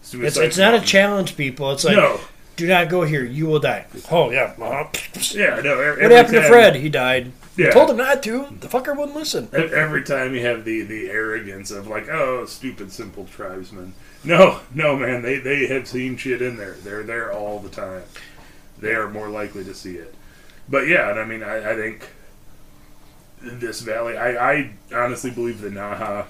[0.00, 1.72] It's, suicide it's not a challenge, people.
[1.72, 2.20] It's like, no,
[2.56, 3.24] do not go here.
[3.24, 3.86] You will die.
[4.10, 4.54] Oh yeah.
[4.60, 4.88] uh,
[5.30, 5.96] yeah, no.
[6.00, 6.76] What happened to Fred?
[6.76, 7.32] He died.
[7.56, 7.70] Yeah.
[7.70, 8.46] Told him not to.
[8.60, 9.48] The fucker wouldn't listen.
[9.52, 13.94] Every time you have the the arrogance of like, oh, stupid simple tribesmen.
[14.24, 16.74] No, no, man, they they have seen shit in there.
[16.74, 18.02] They're there all the time.
[18.78, 20.14] They are more likely to see it.
[20.68, 22.08] But yeah, and I mean, I, I think
[23.42, 24.16] this valley.
[24.16, 26.26] I, I honestly believe the Naha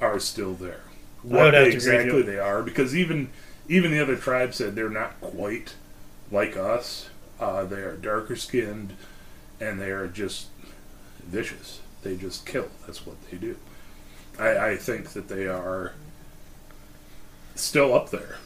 [0.00, 0.82] are still there.
[1.22, 3.30] What would have to agree with exactly they are, because even
[3.68, 5.74] even the other tribes said they're not quite
[6.30, 7.08] like us.
[7.38, 8.94] Uh, they are darker skinned,
[9.60, 10.48] and they are just
[11.24, 11.80] vicious.
[12.02, 12.68] They just kill.
[12.86, 13.56] That's what they do.
[14.38, 15.92] I, I think that they are
[17.54, 18.38] still up there.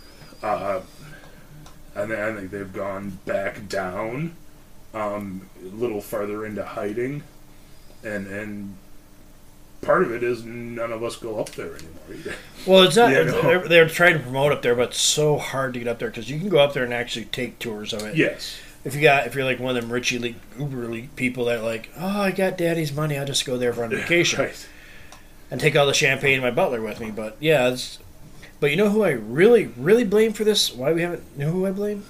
[0.42, 0.80] Uh,
[1.94, 4.34] and I think they've gone back down,
[4.92, 7.22] um, a little farther into hiding,
[8.04, 8.76] and and
[9.84, 12.34] part of it is none of us go up there anymore either.
[12.66, 13.12] Well, it's not.
[13.12, 13.42] Yeah, no.
[13.42, 16.08] they're, they're trying to promote up there, but it's so hard to get up there
[16.08, 18.16] because you can go up there and actually take tours of it.
[18.16, 18.58] Yes.
[18.86, 21.62] If you got, if you're like one of them rich elite, uber elite people that
[21.62, 24.68] like, oh, I got daddy's money, I'll just go there for on vacation Right.
[25.50, 27.10] and take all the champagne and my butler with me.
[27.10, 27.98] But yeah, it's,
[28.60, 30.72] but you know who I really, really blame for this?
[30.72, 31.24] Why we haven't?
[31.36, 32.04] You know who I blame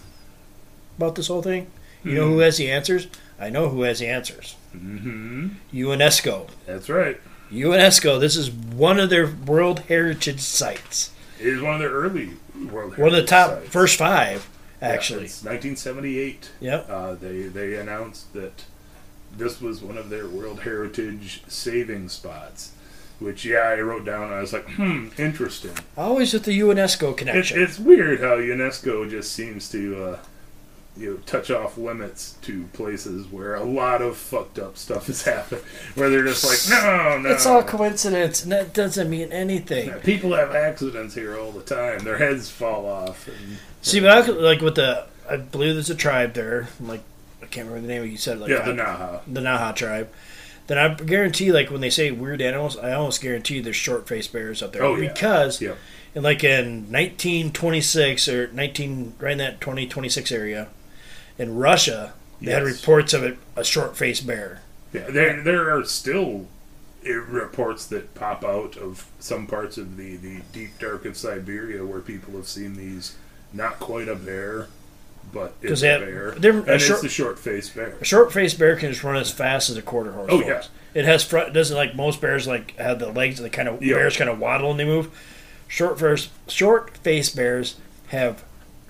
[0.97, 1.67] about this whole thing?
[2.05, 2.43] You know who hmm.
[2.43, 3.09] has the answers?
[3.41, 4.55] I know who has the answers.
[4.75, 5.49] Mm-hmm.
[5.77, 6.49] UNESCO.
[6.67, 7.21] That's right.
[7.51, 8.19] UNESCO.
[8.21, 11.13] This is one of their World Heritage sites.
[11.41, 12.31] It is one of their early
[12.71, 13.69] World One of the top sites.
[13.69, 14.49] first five,
[14.81, 15.25] actually.
[15.25, 16.51] it's 1978.
[16.61, 16.87] Yep.
[16.89, 18.65] Uh, they they announced that
[19.37, 22.73] this was one of their World Heritage saving spots.
[23.21, 24.33] Which yeah, I wrote down.
[24.33, 25.73] I was like, hmm, interesting.
[25.97, 27.63] Always with the UNESCO connection.
[27.63, 30.19] it's weird how UNESCO just seems to, uh,
[30.97, 35.23] you know, touch off limits to places where a lot of fucked up stuff has
[35.23, 35.63] happened.
[35.97, 37.31] Where they're just like, no, no.
[37.31, 39.89] It's all coincidence, and that doesn't mean anything.
[39.89, 42.01] Yeah, People have accidents here all the time.
[42.05, 43.27] Their heads fall off.
[43.27, 46.69] And, See, but I could, like with the, I believe there's a tribe there.
[46.81, 47.03] Like
[47.43, 48.03] I can't remember the name.
[48.05, 49.21] of You said like yeah, the Naha.
[49.27, 50.09] the Naha tribe.
[50.69, 54.33] then I guarantee, like when they say weird animals, I almost guarantee there's short faced
[54.33, 55.13] bears up there Oh, yeah.
[55.13, 55.77] because, Yep.
[56.15, 60.69] in like in 1926 or 19 right in that 2026 area,
[61.39, 64.61] in Russia, they had reports of it, a short faced bear.
[64.93, 66.47] Yeah, there there are still
[67.09, 71.85] uh, reports that pop out of some parts of the, the deep dark of Siberia
[71.85, 73.17] where people have seen these
[73.53, 74.69] not quite a bear,
[75.33, 76.31] but it's 'Cause a they have- bear.
[76.39, 77.95] they're- and a it's short- the short faced bear.
[78.01, 80.29] A short faced bear can just run as fast as a quarter horse.
[80.31, 80.49] Oh, folks.
[80.49, 81.01] yeah.
[81.01, 81.53] It has front.
[81.53, 83.95] Doesn't like most bears like have the legs that kind of Yeah.
[83.95, 85.09] bears kind of waddle and they move.
[85.67, 87.77] Short first, short faced bears
[88.09, 88.45] have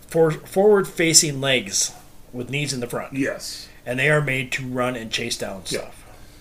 [0.09, 1.93] for, forward facing legs
[2.35, 3.69] with knees in the front, Yes.
[3.87, 5.81] and they are made to run and chase down Yeah.
[5.81, 6.01] stuff.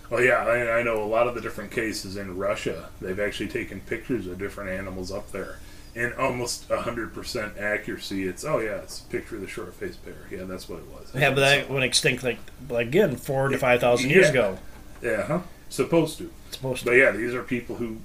[0.10, 2.90] Well, yeah, I, I know a lot of the different cases in Russia.
[3.02, 5.58] They've actually taken pictures of different animals up there.
[5.96, 10.16] And almost 100% accuracy, it's, oh, yeah, it's a picture of the short faced bear.
[10.32, 11.12] Yeah, that's what it was.
[11.16, 12.40] Yeah, but that went extinct like,
[12.70, 14.30] like again four to five thousand years Yeah.
[14.32, 14.60] ago.
[15.04, 15.40] Yeah, huh?
[15.70, 16.32] Supposed to.
[16.52, 17.98] Supposed But to, yeah, these are people who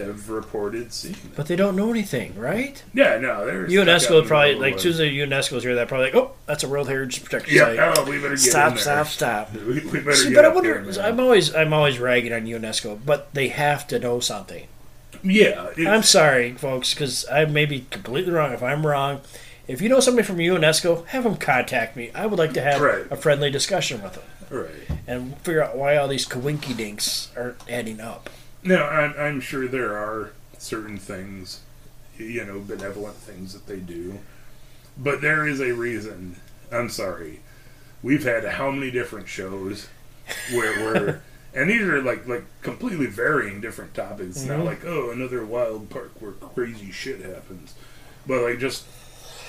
[0.00, 1.36] have reported seeing that.
[1.36, 2.82] but they don't know anything, right?
[2.94, 6.14] Yeah, no, they're UNESCO probably like as soon as the UNESCO's here, they're probably like,
[6.16, 7.98] oh, that's a World Heritage Protected Yeah, Site.
[7.98, 8.82] oh, we better get Stop, in there.
[8.82, 9.52] stop, stop.
[9.54, 10.82] We, we better See, get but I up wonder.
[10.84, 11.12] there, man.
[11.12, 14.66] I'm always I'm always ragging on UNESCO, but they have to know something.
[15.22, 18.52] yeah, I'm sorry, folks, because I may be completely wrong.
[18.52, 19.20] If I'm wrong,
[19.68, 22.10] if you know somebody from UNESCO, have them contact me.
[22.14, 23.04] I would like to have Right.
[23.10, 24.70] a friendly discussion with them right.
[25.06, 28.30] and figure out why all these kawinky dinks aren't adding up.
[28.62, 31.60] No, I'm, I'm sure there are certain things,
[32.18, 34.18] you know, benevolent things that they do,
[34.98, 36.36] but there is a reason.
[36.70, 37.40] I'm sorry.
[38.02, 39.88] We've had how many different shows
[40.52, 41.20] where we're,
[41.54, 44.38] and these are like like completely varying different topics.
[44.42, 44.48] Mhm.
[44.48, 47.74] not like oh another wild park where crazy shit happens,
[48.26, 48.84] but like just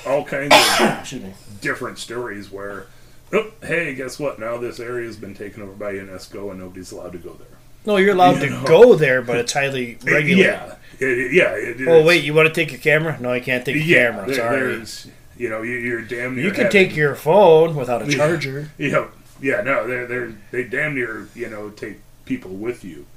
[0.07, 2.87] all kinds of different stories where.
[3.33, 4.39] Oh, hey, guess what?
[4.39, 7.47] Now this area has been taken over by UNESCO and nobody's allowed to go there.
[7.85, 8.63] No, you're allowed You to know.
[8.65, 10.37] go there, but it's highly regulated.
[10.37, 11.51] Yeah, it, yeah.
[11.55, 13.17] It, Oh wait, you want to take your camera?
[13.19, 14.25] No, you can't take your yeah, camera.
[14.27, 15.11] there- Sorry.
[15.37, 16.45] You know, you, you're damn near.
[16.45, 18.17] You can having- take your phone without a Yeah.
[18.17, 18.69] charger.
[18.77, 19.07] Yeah,
[19.41, 19.61] yeah.
[19.61, 23.07] No, they're they're they damn near you know take people with you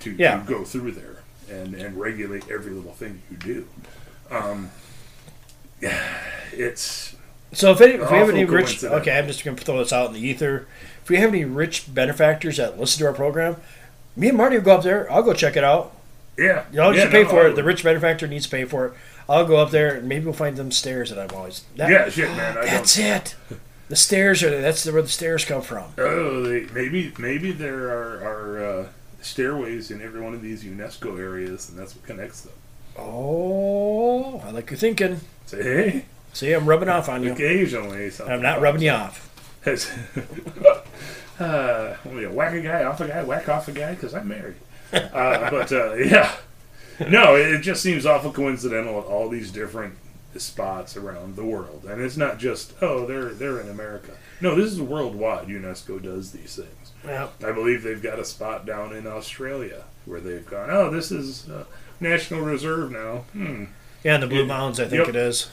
[0.00, 0.38] to, Yeah.
[0.40, 1.16] to go through there
[1.50, 3.68] and and regulate every little thing you do.
[4.30, 4.70] Um,
[6.52, 7.14] it's
[7.52, 9.92] So if, any, if we have any rich, okay, I'm just going to throw this
[9.92, 10.66] out in the ether.
[11.02, 13.56] If we have any rich benefactors that listen to our program,
[14.16, 15.10] me and Marty will go up there.
[15.12, 15.92] I'll go check it out.
[16.36, 16.64] yeah.
[16.70, 17.54] You don't yeah, pay no, for it.
[17.56, 18.92] The rich benefactor needs to pay for it.
[19.28, 21.64] I'll go up there and maybe we'll find them stairs that I've always.
[21.76, 22.56] That, Yeah, shit, man.
[22.58, 23.04] I that's don't.
[23.06, 23.34] it.
[23.88, 24.62] The stairs are there.
[24.62, 25.84] that's where the stairs come from.
[25.98, 28.86] Oh, they, maybe maybe there are are uh,
[29.22, 32.52] stairways in every one of these UNESCO areas, and that's what connects them.
[32.98, 35.20] Oh, I like your thinking.
[35.46, 37.32] Say, hey, See, I'm rubbing off on you.
[37.32, 38.10] occasionally.
[38.26, 39.22] I'm not rubbing you off.
[41.38, 43.94] Uh, want me to whack a guy off a guy, whack off a guy?
[43.94, 44.56] Because I'm married.
[44.92, 46.34] Uh, but uh, yeah,
[47.08, 49.94] no, it, just seems awful coincidental at all these different
[50.36, 54.12] spots around the world, and it's not just oh they're they're in America.
[54.40, 55.48] No, this is worldwide.
[55.48, 56.92] UNESCO does these things.
[57.04, 57.28] Yeah.
[57.44, 60.68] I believe they've got a spot down in Australia where they've gone.
[60.70, 61.64] Oh, this is uh,
[62.00, 63.24] national reserve now.
[63.32, 63.64] Hmm.
[64.04, 64.46] Yeah, in the Blue.
[64.46, 65.08] Mountains, I think Yep.
[65.08, 65.48] it is.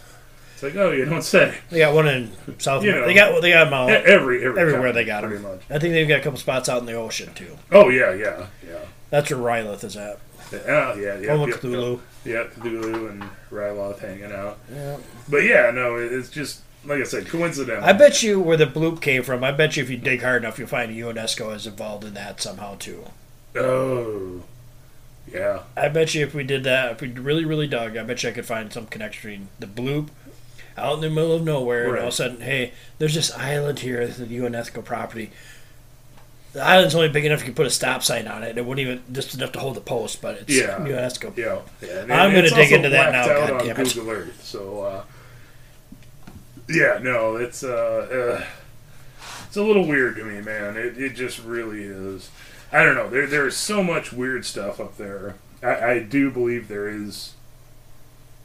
[0.54, 1.58] It's like oh, you don't say.
[1.70, 2.84] They got one in South.
[2.84, 3.06] You know.
[3.06, 3.90] they got they got them all.
[3.90, 5.32] Every, every Everywhere they got 'em.
[5.32, 5.62] pretty much.
[5.70, 7.58] I think they've got a couple spots out in the ocean too.
[7.72, 8.80] Oh yeah, yeah, yeah.
[9.10, 10.20] That's where Rylith is at.
[10.54, 11.36] Oh yeah, yeah.
[11.36, 12.00] Yep, Cthulhu.
[12.26, 14.60] Yep, yep, Cthulhu and Ryloth hanging out.
[14.72, 14.98] Yeah.
[15.28, 17.84] But yeah, no, it's just like I said, coincidental.
[17.84, 19.44] I bet you where the bloop came from.
[19.44, 22.42] I bet you if you dig hard enough, you'll find UNESCO is involved in that
[22.42, 23.06] somehow too.
[23.56, 24.44] Oh,
[25.32, 25.64] yeah.
[25.78, 28.30] I bet you if we did that, if we really really dug, I bet you
[28.30, 30.10] I could find some connection between the bloop
[30.78, 33.80] out in the middle of nowhere, and all of a sudden, hey, there's this island
[33.80, 35.32] here, this is UNESCO property.
[36.54, 38.58] The island's only big enough you can put a stop sign on it.
[38.58, 40.78] It wouldn't even just enough to hold the post, but it's Yeah.
[40.78, 41.36] UNESCO.
[41.36, 42.02] Yeah, yeah.
[42.02, 43.94] And I'm gonna dig into that now, out God on damn it.
[43.96, 45.04] Google Earth, so uh,
[46.70, 48.46] yeah, no, it's uh, uh,
[49.48, 50.78] it's a little weird to me, man.
[50.78, 52.30] It it just really is.
[52.72, 53.10] I don't know.
[53.10, 55.36] There there's so much weird stuff up there.
[55.64, 57.33] I, I do believe there is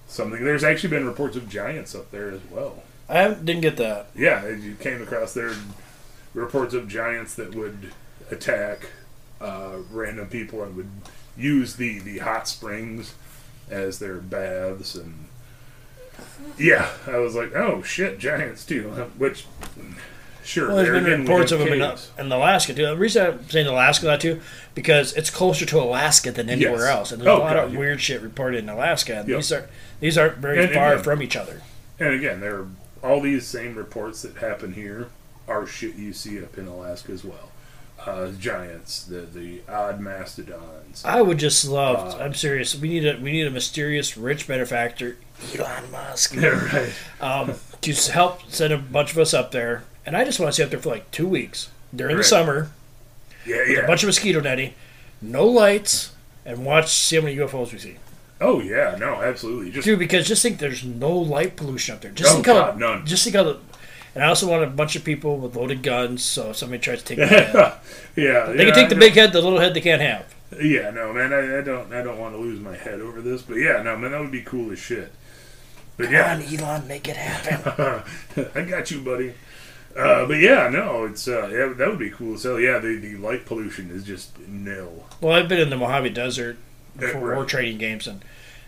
[0.09, 0.45] something.
[0.45, 2.83] There's actually been reports of giants up there as well.
[3.09, 4.07] I didn't get that.
[4.17, 5.53] Yeah, you came across there
[6.35, 7.93] reports of giants that would
[8.31, 8.91] attack
[9.41, 10.91] uh, random people and would
[11.37, 13.15] use the, the hot springs
[13.71, 15.27] as their baths and
[16.59, 18.89] yeah, I was like, oh shit, giants too.
[19.19, 19.47] Which
[20.45, 21.81] sure, Well, there's been reports of them in,
[22.19, 22.87] in Alaska too.
[22.87, 24.41] The reason I'm saying Alaska that too,
[24.75, 26.89] because it's closer to Alaska than anywhere Yes.
[26.97, 27.79] else, and there's Oh, a lot God, of yeah.
[27.79, 29.21] weird shit reported in Alaska.
[29.21, 29.37] And Yeah.
[29.37, 29.69] These are
[30.01, 31.62] these aren't very And far again- from each other.
[32.01, 32.66] And again, there are
[33.03, 35.09] all these same reports that happen here
[35.49, 37.51] are shit you see up in Alaska as well.
[38.07, 41.03] uh, giants, the the odd mastodons.
[41.05, 42.14] I would just love.
[42.14, 42.76] Uh, I'm serious.
[42.76, 45.16] We need a we need a mysterious rich benefactor,
[45.57, 46.92] Elon Musk, Yeah, right.
[47.20, 49.82] um, to help send a bunch of us up there.
[50.07, 52.70] And I just want to stay up there for like two weeks during the summer,
[53.44, 53.78] Yeah, yeah.
[53.80, 54.74] a bunch of mosquito netting,
[55.20, 56.12] no lights,
[56.46, 57.96] and watch see how many UFOs we see.
[58.41, 59.70] Oh yeah, no, absolutely.
[59.70, 62.11] Just Dude, because just think there's no light pollution up there.
[62.12, 63.07] Just Oh, think how God, none.
[63.07, 63.59] just think how the.
[64.14, 67.03] And I also want a bunch of people with loaded guns, so if somebody tries
[67.03, 67.55] to take my head,
[68.16, 69.01] yeah, they yeah, can take I the know.
[69.01, 70.34] big head, the little head they can't have.
[70.61, 73.43] Yeah, no, man, I, I don't, I don't want to lose my head over this,
[73.43, 75.12] but yeah, no, man, that would be cool as shit.
[75.99, 78.03] But yeah, Come on, Elon, make it happen.
[78.55, 79.34] I got you, buddy.
[79.97, 82.57] Uh, but yeah, no, it's uh, yeah, that would be cool So.
[82.57, 85.05] Yeah, the, the light pollution is just nil.
[85.20, 86.57] Well, I've been in the Mojave Desert
[87.01, 87.36] Yeah, for right.
[87.36, 88.22] war trading games, and,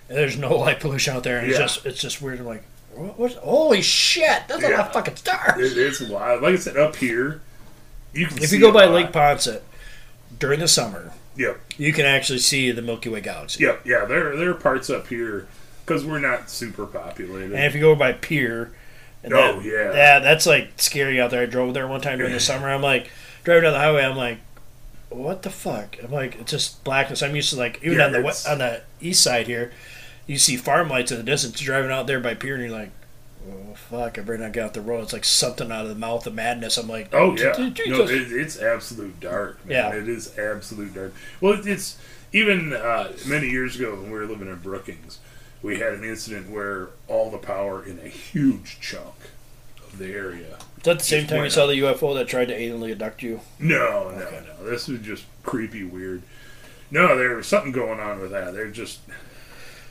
[0.08, 1.38] there's no light pollution out there.
[1.38, 1.62] And Yeah.
[1.62, 2.40] It's just it's just weird.
[2.40, 2.64] I'm like,
[2.94, 3.32] what, what?
[3.34, 4.42] Holy shit!
[4.48, 5.72] That's a lot of fucking stars.
[5.72, 6.42] It, it's wild.
[6.42, 7.40] Like I said, up here,
[8.12, 8.38] you can.
[8.42, 8.94] if you go by lot.
[8.94, 9.62] Lake Poinsett
[10.38, 13.62] during the summer, yep, you can actually see the Milky Way galaxy.
[13.62, 15.46] yep, yeah, there there are parts up here
[15.86, 17.52] because we're not super populated.
[17.52, 18.72] And if you go by Pierre,
[19.22, 19.92] and Oh, that- yeah.
[19.92, 21.42] yeah, that's like scary out there.
[21.42, 22.68] I drove there one time during the summer.
[22.68, 23.10] I'm like
[23.44, 24.02] driving down the highway.
[24.04, 24.38] I'm like,
[25.10, 25.96] what the fuck?
[26.02, 27.22] I'm like, it's just blackness.
[27.22, 29.72] I'm used to like even Yeah, on the it's- on the east side here,
[30.26, 31.60] you see farm lights in the distance.
[31.62, 32.90] You're driving out there by Pierre, and you're like,
[33.50, 35.02] oh fuck, I better not get off the road.
[35.02, 36.76] It's like something out of the mouth of madness.
[36.78, 37.52] I'm like, Oh yeah,
[37.86, 39.64] no, it's absolute dark.
[39.66, 39.76] Man.
[39.76, 39.98] Yeah.
[39.98, 41.14] it is absolute dark.
[41.40, 41.98] Well, it's
[42.32, 45.18] even uh, many years ago when we were living in Brookings,
[45.62, 49.14] we had an incident where all the power in a huge chunk
[49.82, 50.58] of the area.
[50.80, 53.40] Is that the same time you saw the UFO that tried to alienly abduct you?
[53.58, 54.42] No, no, Okay.
[54.58, 54.64] no.
[54.68, 56.22] This was just creepy, weird.
[56.90, 58.54] No, there was something going on with that.
[58.54, 59.00] They're just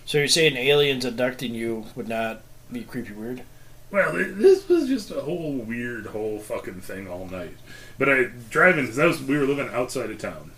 [0.05, 3.43] So you're saying aliens abducting you would not be creepy weird?
[3.91, 7.55] Well, it, this was just a whole weird, whole fucking thing all night.
[7.97, 10.51] But I driving because that was we were living outside of town,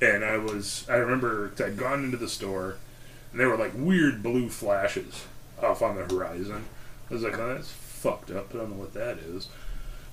[0.00, 2.76] and I was I remember I'd gone into the store,
[3.32, 5.24] and there were like weird blue flashes
[5.60, 6.64] off on the horizon.
[7.10, 8.48] I was like, oh, that's fucked up.
[8.54, 9.48] I don't know what that is.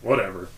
[0.02, 0.50] Whatever.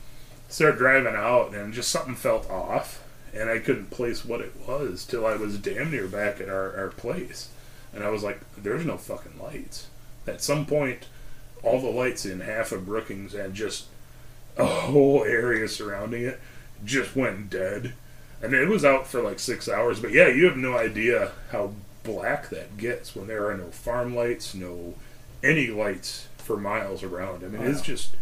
[0.49, 5.05] Start driving out, and just something felt off, and I couldn't place what it was
[5.05, 7.49] till I was damn near back at our, our place,
[7.93, 9.87] and I was like, there's no fucking lights.
[10.27, 11.05] At some point
[11.63, 13.85] all the lights in half of Brookings and just
[14.57, 16.39] a whole area surrounding it
[16.83, 17.93] just went dead.
[18.41, 19.99] And it was out for like six hours.
[19.99, 21.73] But yeah, you have no idea how
[22.03, 24.95] black that gets when there are no farm lights, no
[25.43, 27.43] any lights for miles around.
[27.43, 28.15] I mean, it's just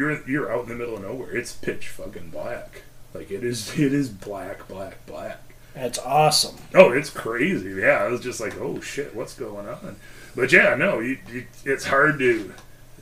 [0.00, 1.36] you're you're out in the middle of nowhere.
[1.36, 2.82] It's pitch fucking black.
[3.12, 5.38] Like it is it is black, black, black.
[5.74, 6.56] That's awesome.
[6.74, 7.80] Oh, it's crazy.
[7.80, 9.96] Yeah, I was just like, oh shit, what's going on?
[10.34, 12.54] But yeah, no, you, you, it's hard to,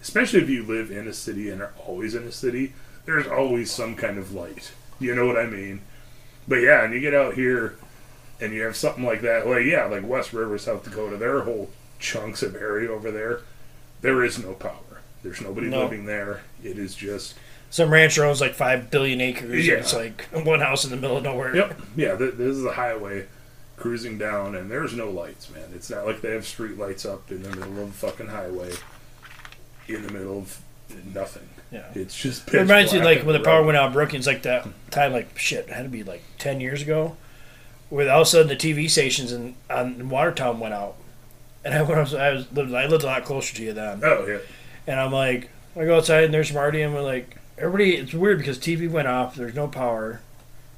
[0.02, 2.74] especially if you live in a city and are always in a city.
[3.06, 4.72] There's always some kind of light.
[4.98, 5.80] You know what I mean?
[6.46, 7.76] But yeah, and you get out here,
[8.40, 9.46] and you have something like that.
[9.46, 11.16] Like yeah, like West River, South Dakota.
[11.16, 11.70] There are whole
[12.00, 13.42] chunks of area over there.
[14.00, 14.87] There is no power.
[15.22, 15.82] There's nobody No.
[15.82, 16.40] living there.
[16.62, 17.34] It is just
[17.70, 19.66] Some rancher owns like five billion acres.
[19.66, 19.74] Yeah.
[19.74, 21.54] And it's like one house in the middle of nowhere.
[21.54, 21.80] Yep.
[21.96, 23.26] Yeah, th- this is a highway
[23.76, 25.64] cruising down, and there's no lights, man.
[25.74, 28.72] It's not like they have street lights up in the middle of the fucking highway,
[29.86, 30.58] in the middle of
[31.14, 31.48] nothing.
[31.70, 31.84] Yeah.
[31.94, 32.48] It's just.
[32.52, 35.36] It reminds me like when the power went out in Brookings, like that time, like
[35.38, 37.16] shit, it had to be like ten years ago,
[37.90, 40.96] where all of a sudden the TV stations in on Watertown went out,
[41.64, 44.26] and I went, I was lived, I lived a lot closer to you then, Oh
[44.26, 44.38] yeah.
[44.88, 48.38] And I'm like, I go outside and there's Marty, and we're like, everybody, it's weird
[48.38, 50.20] because TV went off, there's no power,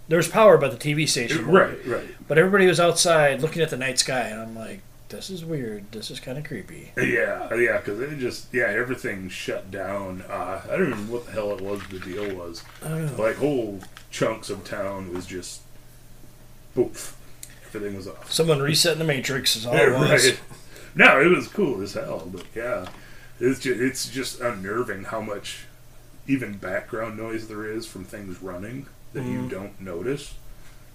[0.09, 1.47] there's power, but the TV station.
[1.47, 1.79] Right.
[1.87, 2.09] Right.
[2.29, 5.91] but everybody was outside looking at the night sky, and I'm like, this is weird,
[5.93, 6.93] this is kind of creepy.
[6.97, 7.53] Yeah.
[7.55, 7.79] Yeah.
[7.79, 10.23] Because it just yeah everything shut down.
[10.29, 11.81] Uh, I don't even know what the hell it was.
[11.89, 13.23] The deal was I don't know.
[13.23, 13.81] like whole
[14.13, 15.63] chunks of town was just
[16.75, 17.17] poof.
[17.75, 18.31] Everything was off.
[18.31, 20.27] Someone resetting the matrix is all Yeah, it was.
[20.31, 20.41] right.
[20.95, 22.87] No, it was cool as hell, but yeah,
[23.41, 25.65] it's just, it's just unnerving how much
[26.27, 29.51] even background noise there is from things running that you Mhm.
[29.51, 30.35] don't notice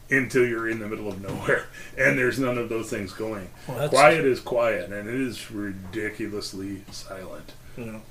[0.09, 1.65] until you're in the middle of nowhere
[1.97, 3.49] and there's none of those things going.
[3.67, 7.53] Well, that's- quiet is quiet, and it is ridiculously silent.
[7.77, 8.01] You know.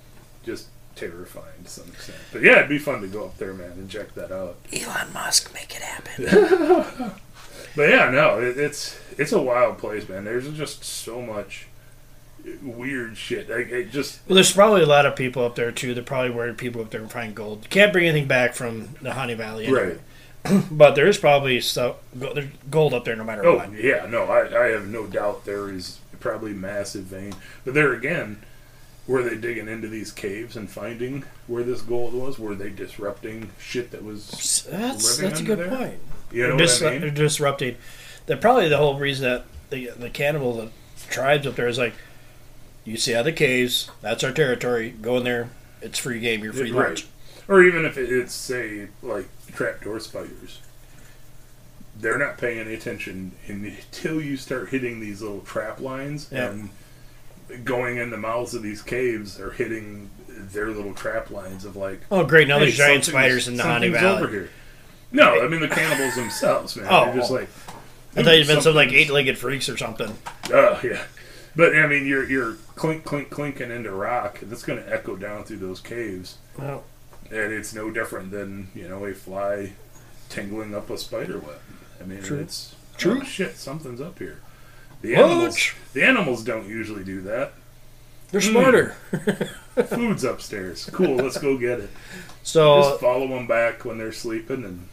[0.44, 0.66] Just
[0.96, 2.18] terrifying to some extent.
[2.32, 4.56] But yeah, it'd be fun to go up there, man, and check that out.
[4.72, 7.10] Elon Musk, make it happen.
[7.76, 10.24] But yeah, no, it, it's it's a wild place, man.
[10.24, 11.66] There's just so much
[12.62, 13.48] weird shit.
[13.48, 15.94] Like, it just Well, there's probably a lot of people up there too.
[15.94, 17.60] They're probably worried people up there can find gold.
[17.64, 19.98] You can't bring anything back from the Honey Valley, anyway.
[20.70, 21.96] but there is probably stuff.
[22.14, 23.72] There's gold up there no matter Oh what.
[23.72, 27.34] yeah, no, I, I have no doubt there is probably massive vein.
[27.64, 28.42] But there again,
[29.06, 32.38] were they digging into these caves and finding where this gold was?
[32.38, 35.68] Were they disrupting shit that was That's that's a good there?
[35.68, 35.94] point.
[36.30, 37.00] You know Dis- what I mean?
[37.02, 37.76] They're Disrupting.
[38.26, 40.70] That probably the whole reason that the the cannibal the
[41.10, 41.92] tribes up there is like,
[42.84, 43.90] you see other caves.
[44.02, 44.90] That's our territory.
[44.90, 45.48] Go in there.
[45.82, 46.42] It's free game.
[46.44, 46.88] You're free Right.
[46.88, 47.06] lunch.
[47.48, 50.60] Or even if it- it's say like trapdoor spiders.
[51.98, 56.50] They're not paying any attention until you start hitting these little trap lines Yeah.
[56.50, 56.70] and
[57.64, 62.00] going in the mouths of these caves are hitting their little trap lines of like
[62.10, 62.48] Oh, great!
[62.48, 64.22] Now hey, there's giant spiders in the something's Valley.
[64.22, 64.50] over here.
[65.12, 66.86] No, I mean the cannibals themselves, man.
[66.90, 67.48] Oh, They're just like
[68.16, 70.16] I thought you'd been some like eight-legged freaks or something.
[70.52, 71.02] Oh yeah,
[71.56, 74.42] but I mean, you're you're clink clink clinking into rock.
[74.42, 76.84] And that's going to echo down through those caves, Well,
[77.30, 79.72] and it's no different than you know a fly
[80.28, 81.60] tingling up a spider web.
[82.00, 82.38] I mean, True.
[82.40, 83.20] it's True.
[83.20, 84.40] oh, shit, something's up here.
[85.02, 87.52] The animals, the animals don't usually do that.
[88.30, 88.96] they're smarter.
[89.74, 90.88] Food's upstairs.
[90.92, 91.90] Cool, let's go get it.
[92.42, 94.88] So Just follow them back when they're sleeping and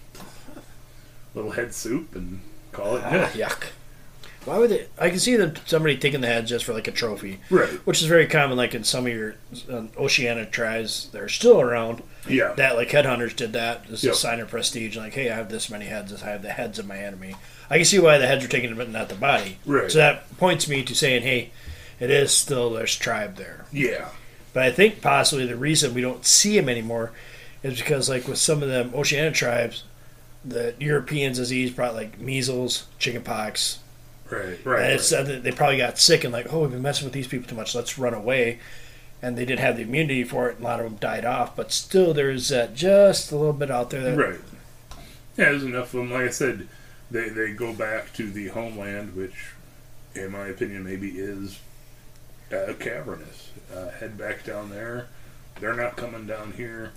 [1.34, 2.41] little head soup and
[2.72, 3.68] call it ah, yuck.
[4.46, 4.88] Why would they?
[5.00, 7.70] I can see them somebody taking the head just for like a trophy, Right.
[7.86, 8.58] which is very common.
[8.58, 9.36] Like in some of your
[9.72, 12.02] uh, Oceania tribes that are still around.
[12.28, 12.54] Yeah.
[12.54, 14.14] that like headhunters did that as Yep.
[14.14, 14.96] a sign of prestige.
[14.98, 16.22] Like, hey, I have this many heads.
[16.24, 17.36] I have the heads of my enemy.
[17.70, 19.58] I can see why the heads are taken, but not the body.
[19.66, 19.89] Right.
[19.92, 21.52] So that points me to saying, hey,
[22.00, 23.66] it is still there's tribe there.
[23.72, 24.10] Yeah.
[24.54, 27.12] But I think possibly the reason we don't see them anymore
[27.64, 29.84] is because, like with some of them Oceania tribes,
[30.44, 33.80] the Europeans disease brought like measles, chickenpox.
[34.32, 34.66] Right.
[34.66, 34.84] Right.
[34.84, 35.18] and it's right.
[35.18, 37.50] said that they probably got sick and like, oh, we've been messing with these people
[37.50, 37.76] too much.
[37.76, 38.60] Let's run away.
[39.22, 40.56] And they didn't have the immunity for it.
[40.56, 41.56] And a lot of them died off.
[41.56, 44.40] But still, there's uh, just a little bit out there that Right.
[45.38, 46.12] Yeah, there's enough of them.
[46.12, 46.68] Like I said,
[47.10, 49.54] they they go back to the homeland, which,
[50.16, 51.60] in my opinion, maybe is
[52.52, 53.50] uh, cavernous.
[53.74, 55.08] Uh, head back down there.
[55.60, 56.92] They're not coming down here.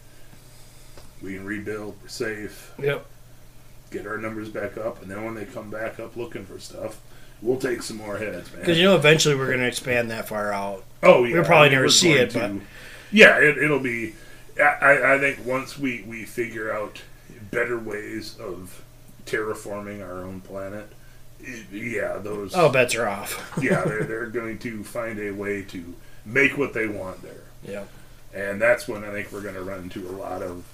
[1.23, 1.97] We can rebuild.
[2.03, 2.73] We're safe.
[2.83, 3.07] Yep.
[3.91, 7.01] Get our numbers back up, and then when they come back up looking for stuff,
[7.45, 8.61] we'll take some more heads, man.
[8.61, 10.83] Because you know, eventually we're going to expand that far out.
[11.03, 12.51] Oh yeah, We'll probably I mean, never see it, but-
[13.13, 14.15] yeah, it, it'll be.
[14.61, 17.03] I, I think once we we figure out
[17.51, 18.83] better ways of
[19.27, 20.89] terraforming our own planet,
[21.41, 22.55] it, yeah, those.
[22.55, 23.57] Oh, bets are off.
[23.63, 27.89] yeah, they're they're going to find a way to make what they want there, Yep.
[28.35, 30.65] and that's when I think we're going to run into a lot of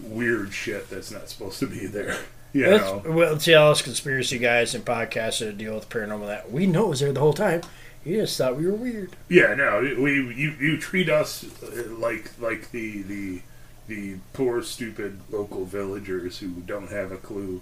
[0.00, 2.18] weird shit that's not supposed to be there.
[2.54, 6.52] You know, well, see all us conspiracy guys and podcasts that deal with paranormal that
[6.52, 7.62] we know it was there the whole time.
[8.04, 9.16] You just thought we were weird.
[9.28, 13.40] Yeah, no, we you you treat us uh, like like the the
[13.88, 17.60] the poor stupid local villagers who don't have a clue,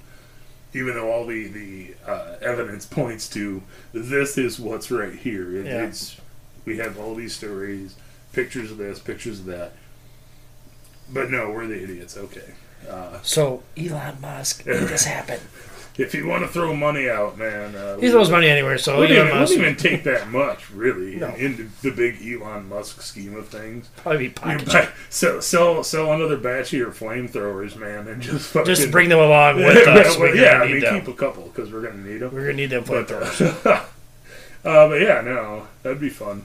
[0.75, 3.63] even though all the the uh, evidence points to
[3.95, 5.57] this is what's right here.
[5.57, 5.87] It, Yeah.
[5.87, 6.21] It's
[6.67, 7.97] we have all these stories,
[8.33, 9.73] pictures of this, pictures of that.
[11.11, 12.17] But no, we're the idiots.
[12.17, 12.53] Okay.
[12.89, 15.41] Uh, So Elon Musk made this happen.
[15.99, 18.79] if you want to throw money out, man, uh, He throws money anywhere.
[18.79, 21.29] So Wouldn't Elon even, Musk wouldn't even take that much, really, No.
[21.35, 23.89] in the, the big Elon Musk scheme of things.
[23.97, 24.67] probably be You pocket.
[24.67, 29.09] buy, sell, sell, sell another batch of your flamethrovers, man, and just fucking, Just bring
[29.11, 30.19] them along with us.
[30.19, 31.01] Well, yeah, I mean, them.
[31.01, 32.33] keep a couple because we're gonna need them.
[32.33, 33.67] We're gonna need them But, flamethrowers.
[33.67, 33.85] uh,
[34.69, 36.45] uh, but yeah, no, that'd be fun.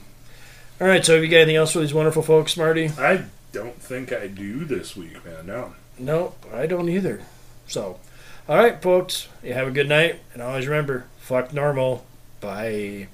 [0.79, 1.03] All right.
[1.03, 2.91] So have you got anything else for these wonderful folks, Marty?
[2.99, 3.23] I
[3.53, 5.47] don't think I do this week, man.
[5.47, 5.73] No.
[6.00, 7.22] No, I don't either.
[7.68, 8.00] So,
[8.48, 9.28] all right, folks.
[9.43, 12.06] You have a good night, and always remember, fuck normal.
[12.39, 13.08] Bye.